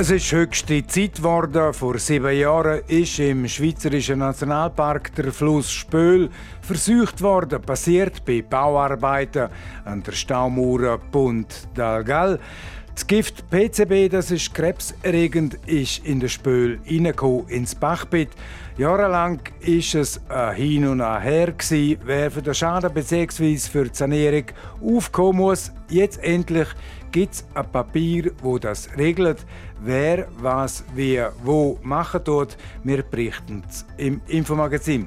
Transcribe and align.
Es 0.00 0.12
ist 0.12 0.30
höchste 0.30 0.86
Zeit 0.86 1.16
geworden. 1.16 1.74
Vor 1.74 1.98
sieben 1.98 2.32
Jahren 2.32 2.82
ist 2.86 3.18
im 3.18 3.48
Schweizerischen 3.48 4.20
Nationalpark 4.20 5.12
der 5.16 5.32
Fluss 5.32 5.72
Spöl 5.72 6.30
versucht 6.60 7.20
worden, 7.20 7.60
passiert 7.60 8.24
bei 8.24 8.42
Bauarbeiten 8.42 9.48
an 9.84 10.04
der 10.04 10.12
Staumauer 10.12 11.00
Pont 11.10 11.66
d'Algal. 11.74 12.38
Das 12.94 13.06
Gift 13.08 13.50
PCB, 13.50 14.08
das 14.08 14.30
ist 14.30 14.54
krebserregend, 14.54 15.54
ist 15.66 16.04
in 16.04 16.20
der 16.20 16.28
Spöl 16.28 16.78
ins 16.84 17.74
Bachbett. 17.74 18.30
Jahrelang 18.76 19.40
ist 19.60 19.96
es 19.96 20.20
ein 20.28 20.54
Hin 20.54 20.86
und 20.86 21.00
ein 21.00 21.22
Her 21.22 21.52
wer 22.04 22.30
für 22.30 22.42
den 22.42 22.54
Schaden 22.54 22.94
bzw. 22.94 23.56
für 23.56 23.84
die 23.84 23.96
Sanierung 23.96 24.44
aufkommen 24.80 25.38
muss. 25.38 25.72
Jetzt 25.88 26.22
endlich 26.22 26.68
gibt 27.12 27.34
es 27.34 27.46
ein 27.54 27.70
Papier, 27.70 28.32
wo 28.42 28.58
das 28.58 28.88
regelt, 28.96 29.46
wer 29.80 30.28
was 30.40 30.84
wie 30.94 31.22
wo 31.42 31.78
machen 31.82 32.24
tut. 32.24 32.56
Wir 32.84 33.02
berichten 33.02 33.62
es 33.68 33.84
im 33.96 34.20
Infomagazin. 34.26 35.06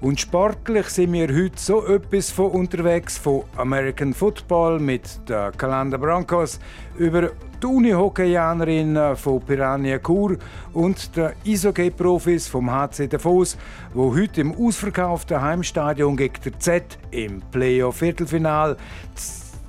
Und 0.00 0.20
sportlich 0.20 0.86
sind 0.86 1.12
wir 1.12 1.26
heute 1.26 1.56
so 1.56 1.84
etwas 1.84 2.30
von 2.30 2.52
unterwegs, 2.52 3.18
von 3.18 3.42
American 3.56 4.14
Football 4.14 4.78
mit 4.78 5.28
den 5.28 5.50
Kalender 5.56 5.98
Broncos 5.98 6.60
über 6.96 7.32
die 7.60 7.66
Uni-Hockeyanerinnen 7.66 9.16
von 9.16 9.40
Piranha 9.40 9.98
Chur 9.98 10.36
und 10.72 11.16
der 11.16 11.34
Eishockey-Profis 11.44 12.46
vom 12.46 12.70
HC 12.70 13.08
Davos, 13.08 13.58
wo 13.92 14.14
heute 14.14 14.42
im 14.42 14.54
ausverkauften 14.54 15.42
Heimstadion 15.42 16.16
gegen 16.16 16.40
der 16.44 16.58
Z 16.60 16.98
im 17.10 17.42
Playoff-Viertelfinal 17.50 18.76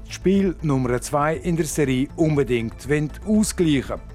Spiel 0.10 0.56
Nummer 0.62 1.02
2 1.02 1.38
in 1.38 1.56
der 1.56 1.66
Serie 1.66 2.08
unbedingt 2.16 2.88
ausgleichen 3.26 4.09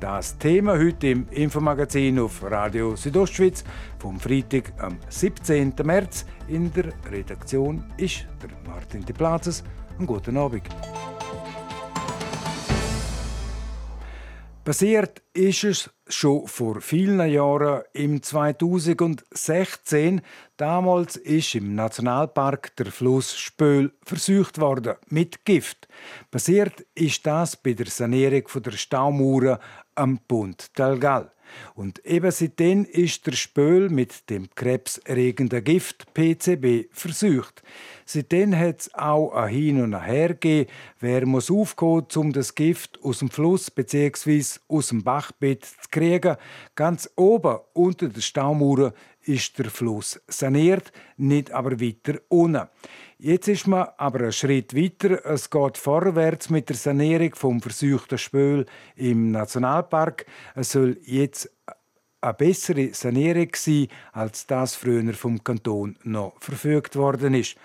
Das 0.00 0.38
Thema 0.38 0.78
heute 0.78 1.08
im 1.08 1.28
Infomagazin 1.28 2.18
auf 2.20 2.42
Radio 2.42 2.96
Südostschweiz 2.96 3.62
vom 3.98 4.18
Freitag 4.18 4.72
am 4.78 4.96
17. 5.10 5.74
März. 5.84 6.24
In 6.48 6.72
der 6.72 6.86
Redaktion 7.10 7.84
ist 7.98 8.26
der 8.42 8.48
Martin 8.66 9.04
De 9.04 9.14
Plazes. 9.14 9.62
Einen 9.98 10.06
guten 10.06 10.38
Abend. 10.38 10.62
Passiert 14.64 15.22
ist 15.34 15.64
es 15.64 15.90
schon 16.10 16.46
vor 16.46 16.80
vielen 16.80 17.28
Jahren, 17.30 17.82
im 17.92 18.22
2016. 18.22 20.20
Damals 20.56 21.16
ist 21.16 21.54
im 21.54 21.74
Nationalpark 21.74 22.76
der 22.76 22.86
Fluss 22.86 23.38
Spöl 23.38 23.92
versucht 24.04 24.60
worden 24.60 24.94
mit 25.08 25.44
Gift. 25.44 25.88
Passiert 26.30 26.86
ist 26.94 27.26
das 27.26 27.56
bei 27.56 27.72
der 27.72 27.86
Sanierung 27.86 28.44
der 28.62 28.72
Staumauer 28.72 29.58
am 29.94 30.18
Pont 30.26 30.74
Talgal. 30.74 31.32
Und 31.74 32.04
eben 32.04 32.30
seitdem 32.30 32.84
ist 32.84 33.26
der 33.26 33.32
Spöl 33.32 33.88
mit 33.88 34.28
dem 34.30 34.48
krebserregenden 34.54 35.64
Gift 35.64 36.12
PCB 36.14 36.88
versucht. 36.92 37.62
Seitdem 38.04 38.56
hat 38.56 38.80
es 38.80 38.94
auch 38.94 39.32
ein 39.32 39.48
Hin 39.48 39.82
und 39.82 39.94
ein 39.94 40.04
Her 40.04 40.30
gegeben. 40.30 40.70
Wer 40.98 41.26
muss 41.26 41.50
aufkommen, 41.50 42.06
um 42.16 42.32
das 42.32 42.54
Gift 42.54 42.98
aus 43.02 43.20
dem 43.20 43.30
Fluss 43.30 43.70
bzw. 43.70 44.42
aus 44.68 44.88
dem 44.88 45.04
Bachbett 45.04 45.64
zu 45.64 45.88
kriegen? 45.90 46.36
Ganz 46.74 47.08
oben 47.14 47.58
unter 47.72 48.08
der 48.08 48.20
Staumauer 48.20 48.92
ist 49.22 49.58
der 49.58 49.70
Fluss 49.70 50.20
saniert, 50.28 50.92
nicht 51.16 51.50
aber 51.52 51.80
weiter 51.80 52.20
unten. 52.28 52.68
Jetzt 53.18 53.48
ist 53.48 53.66
man 53.66 53.88
aber 53.98 54.20
einen 54.20 54.32
Schritt 54.32 54.74
weiter. 54.74 55.24
Es 55.26 55.50
geht 55.50 55.76
vorwärts 55.76 56.48
mit 56.48 56.68
der 56.68 56.76
Sanierung 56.76 57.34
vom 57.34 57.60
versuchten 57.60 58.18
Spöl 58.18 58.66
im 58.96 59.30
Nationalpark. 59.30 60.24
Es 60.54 60.72
soll 60.72 60.98
jetzt 61.04 61.50
eine 62.20 62.34
bessere 62.34 62.94
Sanierung 62.94 63.50
sein, 63.54 63.88
als 64.12 64.46
das 64.46 64.74
früher 64.74 65.12
vom 65.14 65.42
Kanton 65.42 65.96
noch 66.02 66.34
verfügt 66.40 66.96
worden 66.96 67.34
ist. 67.34 67.56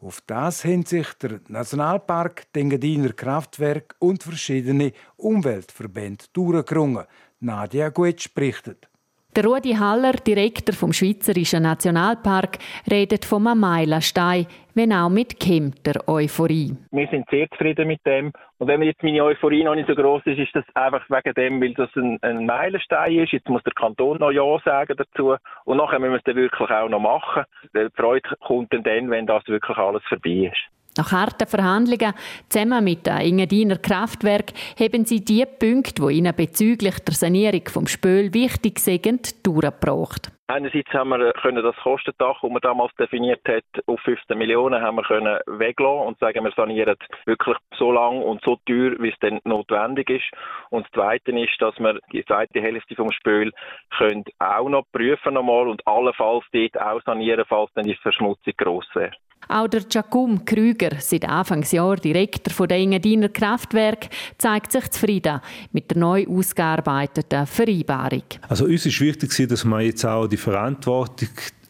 Auf 0.00 0.20
das 0.26 0.64
haben 0.64 0.84
sich 0.84 1.12
der 1.14 1.40
Nationalpark, 1.48 2.52
den 2.52 2.66
Engadiner 2.66 3.12
Kraftwerk 3.12 3.94
und 4.00 4.22
verschiedene 4.22 4.92
Umweltverbände 5.16 6.26
durchgerungen. 6.32 7.04
Nadia 7.40 7.88
Guetsch 7.88 8.34
berichtet. 8.34 8.88
Der 9.36 9.46
Rudi 9.46 9.72
Haller, 9.72 10.12
Direktor 10.12 10.76
vom 10.76 10.92
Schweizerischen 10.92 11.64
Nationalpark, 11.64 12.58
redet 12.88 13.24
vom 13.24 13.42
Meilenstein, 13.42 14.46
wenn 14.76 14.92
auch 14.92 15.08
mit 15.08 15.40
gehemmter 15.40 16.08
Euphorie. 16.08 16.76
Wir 16.92 17.08
sind 17.08 17.28
sehr 17.28 17.50
zufrieden 17.50 17.88
mit 17.88 17.98
dem. 18.06 18.32
Und 18.58 18.68
wenn 18.68 18.80
jetzt 18.82 19.02
meine 19.02 19.24
Euphorie 19.24 19.64
noch 19.64 19.74
nicht 19.74 19.88
so 19.88 19.96
groß 19.96 20.22
ist, 20.26 20.38
ist 20.38 20.54
das 20.54 20.64
einfach 20.74 21.04
wegen 21.10 21.34
dem, 21.34 21.60
weil 21.60 21.74
das 21.74 21.90
ein, 21.96 22.16
ein 22.22 22.46
Meilenstein 22.46 23.18
ist. 23.18 23.32
Jetzt 23.32 23.48
muss 23.48 23.64
der 23.64 23.72
Kanton 23.72 24.18
noch 24.18 24.30
Ja 24.30 24.56
sagen 24.64 24.96
dazu. 24.96 25.34
Und 25.64 25.78
nachher 25.78 25.98
müssen 25.98 26.12
wir 26.12 26.18
es 26.18 26.24
dann 26.24 26.36
wirklich 26.36 26.70
auch 26.70 26.88
noch 26.88 27.00
machen. 27.00 27.42
Die 27.74 27.88
Freude 27.96 28.36
kommt 28.38 28.72
dann 28.72 29.10
wenn 29.10 29.26
das 29.26 29.44
wirklich 29.48 29.76
alles 29.76 30.04
vorbei 30.08 30.52
ist. 30.52 30.62
Nach 30.96 31.10
harten 31.10 31.48
Verhandlungen 31.48 32.14
zusammen 32.48 32.84
mit 32.84 33.06
dem 33.06 33.16
Engadiner 33.16 33.78
Kraftwerk 33.78 34.52
haben 34.78 35.04
sie 35.04 35.24
die 35.24 35.44
Punkte, 35.44 36.06
die 36.06 36.18
ihnen 36.18 36.34
bezüglich 36.36 37.00
der 37.00 37.14
Sanierung 37.14 37.68
vom 37.68 37.88
Spöl 37.88 38.32
wichtig 38.32 38.78
sind, 38.78 39.44
durchgebracht. 39.44 40.30
Einerseits 40.46 40.92
haben 40.92 41.08
wir 41.08 41.32
können 41.32 41.64
das 41.64 41.74
Kostendach, 41.76 42.42
das 42.42 42.50
man 42.50 42.60
damals 42.60 42.94
definiert 42.96 43.40
hat, 43.48 43.64
auf 43.86 43.98
15 44.00 44.36
Millionen 44.36 44.82
haben 44.82 44.96
wir 44.96 45.02
können 45.02 45.38
weglassen 45.46 46.06
und 46.06 46.18
sagen, 46.18 46.44
wir 46.44 46.52
sanieren 46.52 46.96
wirklich 47.24 47.56
so 47.78 47.90
lang 47.90 48.20
und 48.20 48.42
so 48.44 48.56
teuer, 48.66 48.92
wie 48.98 49.08
es 49.08 49.18
dann 49.20 49.40
notwendig 49.44 50.10
ist. 50.10 50.30
Und 50.68 50.84
das 50.84 50.92
Zweite 50.92 51.32
ist, 51.32 51.60
dass 51.60 51.78
wir 51.78 51.98
die 52.12 52.24
zweite 52.26 52.60
Hälfte 52.60 52.94
vom 52.94 53.10
Spül 53.10 53.52
können 53.96 54.24
auch 54.38 54.68
noch 54.68 54.84
prüfen 54.92 55.32
nochmal 55.32 55.66
und 55.66 55.84
allenfalls 55.86 56.44
dort 56.52 56.78
auch 56.78 57.02
sanieren, 57.04 57.46
falls 57.48 57.72
dann 57.72 57.86
die 57.86 57.96
Verschmutzung 57.96 58.52
gross 58.58 58.86
wäre. 58.92 59.12
Auch 59.48 59.68
der 59.68 59.82
Giacomo 59.82 60.40
Krüger, 60.44 60.90
seit 60.98 61.28
Anfangsjahr 61.28 61.96
Direktor 61.96 62.66
der 62.66 62.78
Engadiner 62.78 63.28
Kraftwerk, 63.28 64.08
zeigt 64.38 64.72
sich 64.72 64.88
zufrieden 64.90 65.40
mit 65.72 65.90
der 65.90 65.98
neu 65.98 66.26
ausgearbeiteten 66.26 67.46
Vereinbarung. 67.46 68.24
Also 68.48 68.64
uns 68.64 68.86
ist 68.86 69.00
wichtig, 69.00 69.48
dass 69.48 69.64
man 69.64 69.82
jetzt 69.82 70.04
auch 70.04 70.26
die 70.26 70.36
Verantwortung 70.36 71.28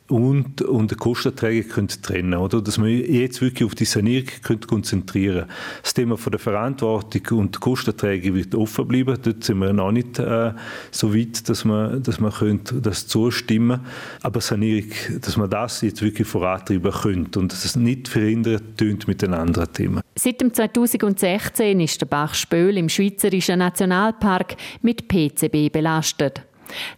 und, 0.09 0.61
und 0.61 0.91
den 0.91 0.99
Kostenträger 0.99 1.67
können 1.67 1.89
trennen 1.89 2.35
oder 2.35 2.61
dass 2.61 2.77
man 2.77 2.89
jetzt 2.89 3.41
wirklich 3.41 3.65
auf 3.65 3.75
die 3.75 3.87
Sanierung 3.87 4.29
können 4.43 4.61
konzentrieren 4.61 5.47
Das 5.83 5.95
Thema 5.95 6.19
von 6.19 6.31
der 6.31 6.41
Verantwortung 6.41 7.39
und 7.39 7.55
der 7.55 7.61
Kostenträger 7.61 8.35
wird 8.35 8.55
offen 8.55 8.87
bleiben. 8.87 9.17
Dort 9.23 9.45
sind 9.45 9.59
wir 9.59 9.73
noch 9.73 9.93
nicht 9.93 10.19
äh, 10.19 10.53
so 10.91 11.15
weit, 11.15 11.49
dass 11.49 11.65
man, 11.65 12.03
dass 12.03 12.21
man 12.21 12.33
könnte 12.33 12.83
das 12.83 13.07
zustimmen 13.07 13.81
Aber 14.21 14.43
Sanierung, 14.43 14.91
dass 15.23 15.39
man 15.39 15.49
das 15.49 15.81
jetzt 15.81 16.03
wirklich 16.03 16.29
vorantreiben 16.29 16.93
könnte 16.93 17.39
und 17.39 17.53
dass 17.53 17.65
es 17.65 17.75
nicht 17.75 18.09
verhindert 18.09 18.77
tönt 18.77 19.09
mit 19.09 19.23
den 19.23 19.33
anderen 19.33 19.73
Themen. 19.73 20.03
Seit 20.17 20.41
dem 20.41 20.53
2016 20.53 21.81
ist 21.81 22.01
der 22.01 22.07
Bach 22.07 22.35
Spöl 22.35 22.77
im 22.77 22.91
Schweizerischen 22.91 23.59
Nationalpark 23.59 24.57
mit 24.83 25.09
PCB 25.09 25.73
belastet. 25.73 26.43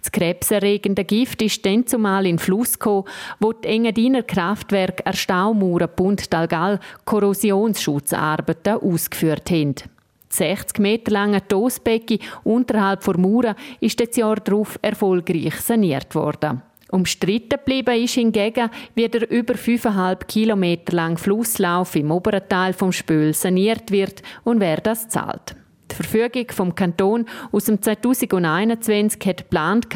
Das 0.01 0.13
krebserregende 0.13 1.05
Gift 1.05 1.43
ist 1.43 1.65
dann 1.65 1.87
zumal 1.87 2.27
in 2.27 2.39
Fluss 2.39 2.79
gekommen, 2.79 3.05
wo 3.41 3.53
die 3.53 3.69
Engadiner 3.69 4.25
an 5.05 5.15
Staumauer 5.15 5.87
Bund 5.89 6.33
Dalgal 6.33 6.81
Korrosionsschutzarbeiten 7.05 8.81
ausgeführt 8.81 9.51
haben. 9.51 9.75
Das 10.29 10.39
60 10.39 10.79
Meter 10.81 11.13
lange 11.13 11.47
Tosbecken 11.47 12.19
unterhalb 12.45 13.05
der 13.05 13.19
Mauer 13.19 13.57
ist 13.81 14.01
das 14.01 14.17
Jahr 14.17 14.37
darauf 14.37 14.79
erfolgreich 14.83 15.55
saniert 15.61 16.15
worden. 16.15 16.63
Umstritten 16.91 17.59
geblieben 17.59 18.03
ist 18.03 18.15
hingegen, 18.15 18.71
wie 18.95 19.09
der 19.09 19.29
über 19.31 19.55
5,5 19.55 20.25
Kilometer 20.27 20.95
lange 20.95 21.17
Flusslauf 21.17 21.97
im 21.97 22.11
oberen 22.11 22.49
Teil 22.49 22.73
vom 22.73 22.93
Spöl 22.93 23.35
saniert 23.35 23.91
wird 23.91 24.23
und 24.45 24.61
wer 24.61 24.77
das 24.77 25.09
zahlt. 25.09 25.57
Die 25.97 26.03
Verfügung 26.03 26.51
vom 26.51 26.75
Kanton 26.75 27.25
aus 27.53 27.65
dem 27.65 27.81
2021 27.81 29.27
hat 29.27 29.39
geplant, 29.39 29.87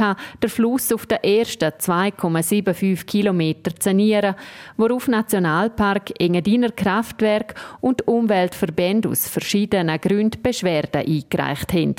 den 0.43 0.49
Fluss 0.49 0.93
auf 0.93 1.05
den 1.05 1.23
ersten 1.23 1.67
2,75 1.67 3.05
Kilometer 3.05 3.75
zu 3.75 3.91
sanieren, 3.91 4.35
worauf 4.79 5.09
Nationalpark, 5.09 6.19
Engadiner 6.19 6.71
Kraftwerk 6.71 7.55
und 7.83 8.09
Umweltverbände 8.09 9.11
aus 9.11 9.29
verschiedenen 9.29 10.01
Gründen 10.01 10.43
Beschwerden 10.43 11.07
eingereicht 11.07 11.73
haben. 11.75 11.97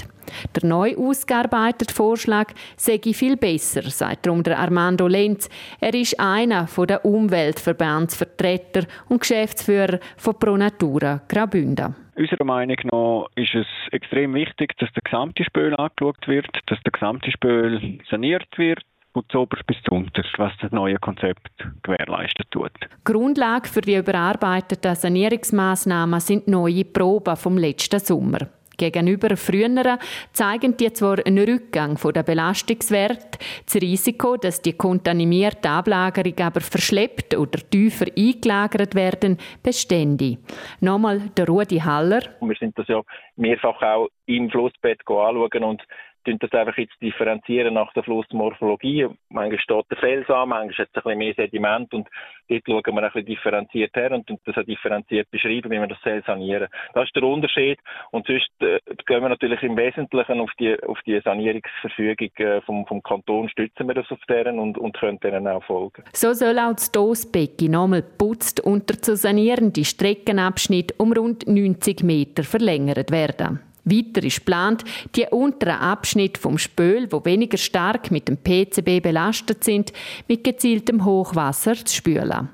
Der 0.56 0.68
neu 0.68 0.96
ausgearbeitete 0.98 1.94
Vorschlag 1.94 2.54
sei 2.78 3.00
viel 3.14 3.38
besser, 3.38 3.84
sagt 3.90 4.26
darum 4.26 4.44
der 4.44 4.60
Armando 4.60 5.08
Lenz. 5.08 5.50
Er 5.80 5.94
ist 5.94 6.20
einer 6.20 6.68
der 6.88 7.06
Umweltverbandsvertreter 7.06 8.86
und 9.10 9.20
Geschäftsführer 9.20 10.00
von 10.18 10.40
Pro 10.40 10.58
Natura 10.58 11.22
Graubünden. 11.28 11.96
Unserer 12.22 12.46
Meinung 12.46 12.78
nach 12.84 13.26
ist 13.34 13.56
es 13.56 13.66
extrem 13.92 14.36
wichtig, 14.36 14.78
dass 14.78 14.94
der 14.94 15.02
gesamte 15.02 15.44
Spöl 15.44 15.76
angeschaut 15.76 16.28
wird, 16.28 16.48
dass 16.68 16.80
der 16.84 16.92
gesamte 16.92 17.32
Spöl 17.32 17.98
saniert 18.12 18.46
wird 18.58 18.84
von 19.12 19.24
zuoberst 19.30 19.66
bis 19.66 19.78
zuunterst, 19.90 20.30
was 20.38 20.54
das 20.62 20.72
neue 20.72 20.98
Konzept 20.98 21.50
gewährleistet 21.82 22.46
tut. 22.52 22.72
Grundlage 23.06 23.68
für 23.68 23.82
die 23.82 23.96
überarbeiteten 23.96 24.94
Sanierungsmaßnahmen 24.94 26.20
sind 26.20 26.48
neue 26.48 26.86
Proben 26.86 27.36
vom 27.36 27.58
letzten 27.58 28.00
Sommer. 28.00 28.48
Gegenüber 28.82 29.38
früheren 29.38 30.00
zeigen 30.34 30.76
die 30.76 30.92
zwar 30.92 31.20
einen 31.24 31.48
Rückgang 31.48 32.00
der 32.14 32.24
Belastungswert, 32.24 33.38
das 33.66 33.76
Risiko, 33.76 34.38
dass 34.38 34.62
die 34.62 34.74
kontaminierte 34.74 35.70
Ablagerung 35.70 36.34
aber 36.40 36.62
verschleppt 36.62 37.38
oder 37.38 37.60
tiefer 37.70 38.08
eingelagert 38.18 38.96
werden, 38.96 39.38
bestände. 39.62 40.38
Nochmal 40.80 41.30
der 41.38 41.48
Rudi 41.48 41.78
Haller. 41.78 42.22
Wir 42.42 42.56
sind 42.60 42.76
das 42.78 42.88
ja 42.88 43.02
mehrfach 43.36 43.82
auch 43.84 44.08
im 44.26 44.50
Flussbett 44.50 45.02
anschauen 45.08 45.64
und 45.64 45.82
tun 46.24 46.38
das 46.40 46.52
einfach 46.52 46.78
jetzt 46.78 47.02
differenzieren 47.02 47.74
nach 47.74 47.92
der 47.94 48.04
Flussmorphologie. 48.04 49.08
Manchmal 49.30 49.60
steht 49.60 49.86
der 49.90 49.98
Fels 49.98 50.30
an, 50.30 50.50
manchmal 50.50 50.78
hat 50.78 50.90
es 50.94 50.96
ein 50.96 51.02
bisschen 51.04 51.18
mehr 51.18 51.34
Sediment 51.36 51.94
und 51.94 52.08
dort 52.50 52.64
schauen 52.66 52.96
wir 52.96 53.04
ein 53.04 53.12
bisschen 53.12 53.26
differenziert 53.26 53.96
her 53.96 54.12
und 54.12 54.30
das 54.46 54.58
auch 54.58 54.64
differenziert 54.64 55.30
beschreiben, 55.32 55.72
wie 55.72 55.80
wir 55.80 55.88
das 55.88 56.00
Fels 56.00 56.26
sanieren. 56.26 56.68
Das 56.94 57.06
ist 57.06 57.16
der 57.16 57.24
Unterschied 57.24 57.80
und 58.12 58.28
sonst 58.28 58.50
äh, 58.60 58.80
gehen 59.06 59.22
wir 59.22 59.30
natürlich 59.30 59.62
im 59.64 59.78
Wesentlichen 59.78 60.40
auf 60.40 60.52
die, 60.60 60.82
auf 60.84 61.00
die 61.06 61.20
Sanierungsverfügung 61.22 62.30
äh, 62.38 62.62
vom, 62.62 62.86
vom 62.86 63.02
Kanton, 63.02 63.50
stützen 63.50 63.88
wir 63.88 63.96
das 63.96 64.10
auf 64.12 64.20
deren 64.28 64.60
und, 64.60 64.78
und 64.78 64.98
können 64.98 65.20
denen 65.20 65.48
auch 65.48 65.64
folgen. 65.64 66.04
So 66.14 66.34
soll 66.34 66.60
auch 66.60 66.74
das 66.74 66.92
Dosbecken 66.92 67.72
nochmal 67.72 68.04
putzt 68.04 68.60
und 68.60 68.90
der 68.90 69.02
zu 69.02 69.16
sanierende 69.16 69.84
Streckenabschnitt 69.86 71.00
um 71.00 71.14
rund 71.14 71.48
90 71.48 72.04
Meter 72.04 72.44
verlängert 72.44 73.12
werden. 73.12 73.71
Weiter 73.84 74.24
ist 74.24 74.40
geplant, 74.40 74.84
die 75.16 75.26
unteren 75.26 75.80
Abschnitte 75.80 76.40
vom 76.40 76.58
Spöl, 76.58 77.12
wo 77.12 77.24
weniger 77.26 77.58
stark 77.58 78.12
mit 78.12 78.28
dem 78.28 78.38
PCB 78.38 79.02
belastet 79.02 79.64
sind, 79.64 79.92
mit 80.28 80.44
gezieltem 80.44 81.04
Hochwasser 81.04 81.76
zu 81.76 81.96
spülen. 81.96 82.50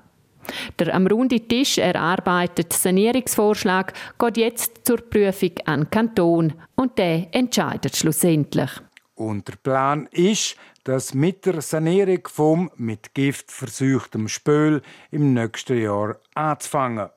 Der 0.79 0.95
am 0.95 1.07
runden 1.07 1.47
Tisch 1.47 1.77
erarbeitete 1.77 2.75
Sanierungsvorschlag 2.75 3.94
geht 4.18 4.38
jetzt 4.38 4.85
zur 4.85 4.97
Prüfung 4.97 5.51
an 5.65 5.89
Kanton 5.89 6.53
und 6.75 6.97
der 6.97 7.27
entscheidet 7.31 7.95
schlussendlich. 7.95 8.69
Und 9.15 9.47
der 9.47 9.56
Plan 9.56 10.07
ist, 10.12 10.56
dass 10.83 11.13
mit 11.13 11.45
der 11.45 11.62
Sanierung 11.62 12.21
vom 12.27 12.71
mit 12.77 13.13
Gift 13.13 13.51
versuchten 13.51 14.30
Spöl 14.30 14.81
im 15.12 15.33
nächsten 15.33 15.81
Jahr 15.81 16.18
anzufangen. 16.33 17.09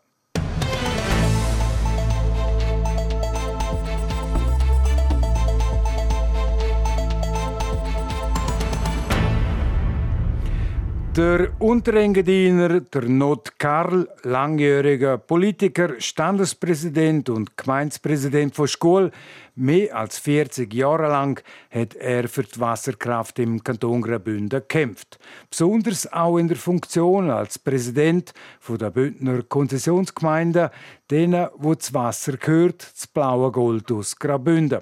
Der 11.16 11.50
Unterengadiner, 11.58 12.82
der 12.82 13.02
Not 13.02 13.58
Karl, 13.58 14.08
langjähriger 14.22 15.18
Politiker, 15.18 16.00
Standespräsident 16.00 17.28
und 17.28 17.56
Gemeindepräsident 17.56 18.54
von 18.54 18.68
Schule, 18.68 19.10
mehr 19.56 19.96
als 19.96 20.20
40 20.20 20.72
Jahre 20.72 21.08
lang 21.08 21.42
hat 21.68 21.96
er 21.96 22.28
für 22.28 22.44
die 22.44 22.60
Wasserkraft 22.60 23.40
im 23.40 23.64
Kanton 23.64 24.02
Graubünden 24.02 24.60
gekämpft. 24.60 25.18
Besonders 25.50 26.12
auch 26.12 26.38
in 26.38 26.46
der 26.46 26.56
Funktion 26.56 27.28
als 27.28 27.58
Präsident 27.58 28.32
der 28.68 28.90
Bündner 28.90 29.42
Konzessionsgemeinde, 29.42 30.70
denen, 31.10 31.48
wo 31.56 31.74
das 31.74 31.92
Wasser 31.92 32.36
gehört, 32.36 32.88
das 32.94 33.08
blaue 33.08 33.50
Gold 33.50 33.90
aus 33.90 34.16
Graubünden. 34.16 34.80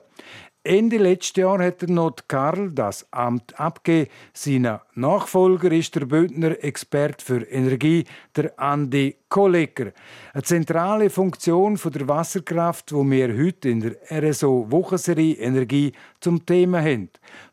Ende 0.69 0.99
letzten 0.99 1.41
Jahr 1.41 1.63
hat 1.65 1.81
der 1.81 1.89
Not 1.89 2.29
Karl 2.29 2.71
das 2.73 3.11
Amt 3.11 3.59
abgegeben. 3.59 4.11
Sein 4.35 4.79
Nachfolger 4.95 5.73
ist 5.73 5.95
der 5.95 6.05
Bündner 6.05 6.63
Experte 6.63 7.25
für 7.25 7.41
Energie, 7.51 8.05
der 8.37 8.53
Andi 8.61 9.17
Kolleger. 9.31 9.93
Eine 10.35 10.43
zentrale 10.43 11.09
Funktion 11.09 11.81
der 11.83 12.07
Wasserkraft, 12.07 12.93
wo 12.93 13.03
wir 13.03 13.35
heute 13.35 13.71
in 13.71 13.81
der 13.81 13.97
RSO 14.13 14.67
Wochenserie 14.69 15.37
Energie 15.37 15.93
zum 16.21 16.45
Thema 16.45 16.83
haben. 16.83 17.09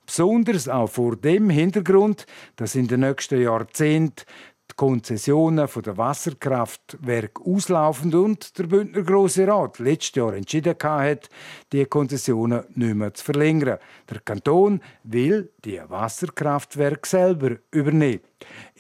Besonders 0.05 0.67
auch 0.67 0.89
vor 0.89 1.15
dem 1.15 1.49
Hintergrund, 1.49 2.25
dass 2.57 2.75
in 2.75 2.89
den 2.89 2.99
nächsten 2.99 3.41
Jahrzehnten 3.41 4.25
die 4.71 4.75
Konzessionen 4.75 5.67
der 5.67 5.97
Wasserkraftwerke 5.97 7.41
auslaufen 7.45 8.13
und 8.15 8.57
der 8.57 8.63
Bündner 8.63 9.03
Grosse 9.03 9.47
Rat 9.47 9.79
letztes 9.79 10.15
Jahr 10.15 10.33
entschieden 10.33 10.75
hat, 10.81 11.29
die 11.71 11.85
Konzessionen 11.85 12.63
nicht 12.73 12.95
mehr 12.95 13.13
zu 13.13 13.23
verlängern. 13.23 13.77
Der 14.09 14.19
Kanton 14.21 14.81
will 15.03 15.51
die 15.63 15.79
Wasserkraftwerke 15.87 17.07
selber 17.07 17.57
übernehmen. 17.71 18.21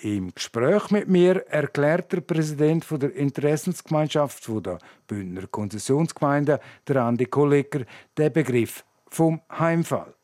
Im 0.01 0.33
Gespräch 0.33 0.89
mit 0.91 1.07
mir 1.07 1.45
erklärt 1.47 2.11
der 2.11 2.21
Präsident 2.21 2.85
der 2.89 3.15
Interessensgemeinschaft 3.15 4.47
der 4.65 4.79
Bündner 5.07 5.47
Konzessionsgemeinde, 5.47 6.59
der 6.87 7.03
Andi 7.03 7.25
Kolleger, 7.25 7.85
den 8.17 8.33
Begriff 8.33 8.83
vom 9.07 9.39
Heimfall. 9.51 10.14